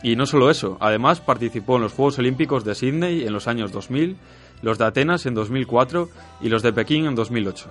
Y 0.02 0.16
no 0.16 0.26
solo 0.26 0.50
eso, 0.50 0.78
además 0.80 1.20
participó 1.20 1.76
en 1.76 1.84
los 1.84 1.94
Juegos 1.94 2.20
Olímpicos 2.20 2.64
de 2.64 2.76
Sydney 2.76 3.24
en 3.24 3.34
los 3.34 3.48
años 3.48 3.72
2000, 3.72 4.16
los 4.62 4.78
de 4.78 4.86
Atenas 4.86 5.26
en 5.26 5.34
2004 5.34 6.10
y 6.42 6.50
los 6.50 6.64
de 6.64 6.74
Pekín 6.74 7.06
en 7.06 7.16
2008. 7.16 7.70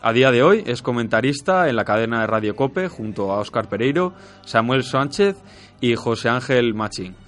A 0.00 0.12
día 0.12 0.30
de 0.30 0.42
hoy 0.42 0.62
es 0.66 0.80
comentarista 0.80 1.68
en 1.68 1.76
la 1.76 1.84
cadena 1.84 2.20
de 2.20 2.26
Radio 2.28 2.54
Cope 2.54 2.88
junto 2.88 3.32
a 3.32 3.40
Óscar 3.40 3.68
Pereiro, 3.68 4.12
Samuel 4.44 4.84
Sánchez 4.84 5.36
y 5.80 5.96
José 5.96 6.28
Ángel 6.28 6.74
Machín. 6.74 7.27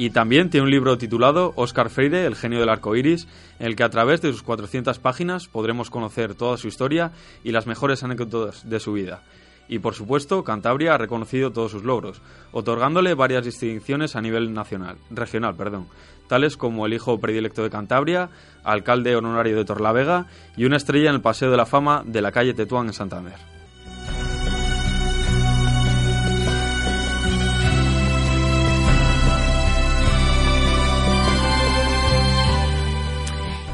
Y 0.00 0.08
también 0.08 0.48
tiene 0.48 0.64
un 0.64 0.70
libro 0.70 0.96
titulado 0.96 1.52
Óscar 1.56 1.90
Freire, 1.90 2.24
el 2.24 2.34
genio 2.34 2.58
del 2.58 2.70
arco 2.70 2.96
iris, 2.96 3.28
en 3.58 3.66
el 3.66 3.76
que 3.76 3.82
a 3.82 3.90
través 3.90 4.22
de 4.22 4.32
sus 4.32 4.42
400 4.42 4.98
páginas 4.98 5.46
podremos 5.46 5.90
conocer 5.90 6.34
toda 6.34 6.56
su 6.56 6.68
historia 6.68 7.12
y 7.44 7.52
las 7.52 7.66
mejores 7.66 8.02
anécdotas 8.02 8.66
de 8.66 8.80
su 8.80 8.94
vida. 8.94 9.20
Y 9.68 9.80
por 9.80 9.94
supuesto, 9.94 10.42
Cantabria 10.42 10.94
ha 10.94 10.96
reconocido 10.96 11.52
todos 11.52 11.72
sus 11.72 11.84
logros, 11.84 12.22
otorgándole 12.50 13.12
varias 13.12 13.44
distinciones 13.44 14.16
a 14.16 14.22
nivel 14.22 14.54
nacional, 14.54 14.96
regional, 15.10 15.54
perdón, 15.54 15.86
tales 16.28 16.56
como 16.56 16.86
el 16.86 16.94
hijo 16.94 17.20
predilecto 17.20 17.62
de 17.62 17.68
Cantabria, 17.68 18.30
alcalde 18.64 19.16
honorario 19.16 19.54
de 19.54 19.66
Torlavega 19.66 20.28
y 20.56 20.64
una 20.64 20.78
estrella 20.78 21.10
en 21.10 21.16
el 21.16 21.20
Paseo 21.20 21.50
de 21.50 21.58
la 21.58 21.66
Fama 21.66 22.04
de 22.06 22.22
la 22.22 22.32
calle 22.32 22.54
Tetuán 22.54 22.86
en 22.86 22.94
Santander. 22.94 23.59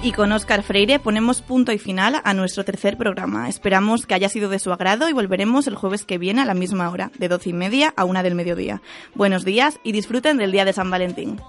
Y 0.07 0.13
con 0.13 0.31
Óscar 0.31 0.63
Freire 0.63 1.01
ponemos 1.01 1.43
punto 1.43 1.73
y 1.73 1.79
final 1.79 2.21
a 2.23 2.33
nuestro 2.33 2.65
tercer 2.65 2.97
programa. 2.97 3.49
Esperamos 3.49 4.07
que 4.07 4.15
haya 4.15 4.29
sido 4.29 4.49
de 4.49 4.61
su 4.61 4.73
agrado 4.73 5.09
y 5.09 5.13
volveremos 5.13 5.67
el 5.67 5.75
jueves 5.75 6.05
que 6.05 6.17
viene 6.17 6.43
a 6.43 6.45
la 6.45 6.55
misma 6.55 6.89
hora, 6.91 7.11
de 7.19 7.27
doce 7.27 7.51
y 7.51 7.53
media 7.53 7.93
a 7.97 8.05
una 8.05 8.23
del 8.23 8.37
mediodía. 8.37 8.83
Buenos 9.17 9.45
días 9.45 9.81
y 9.83 9.91
disfruten 9.91 10.37
del 10.37 10.53
día 10.53 10.65
de 10.65 10.73
San 10.73 10.93
Valentín. 10.93 11.41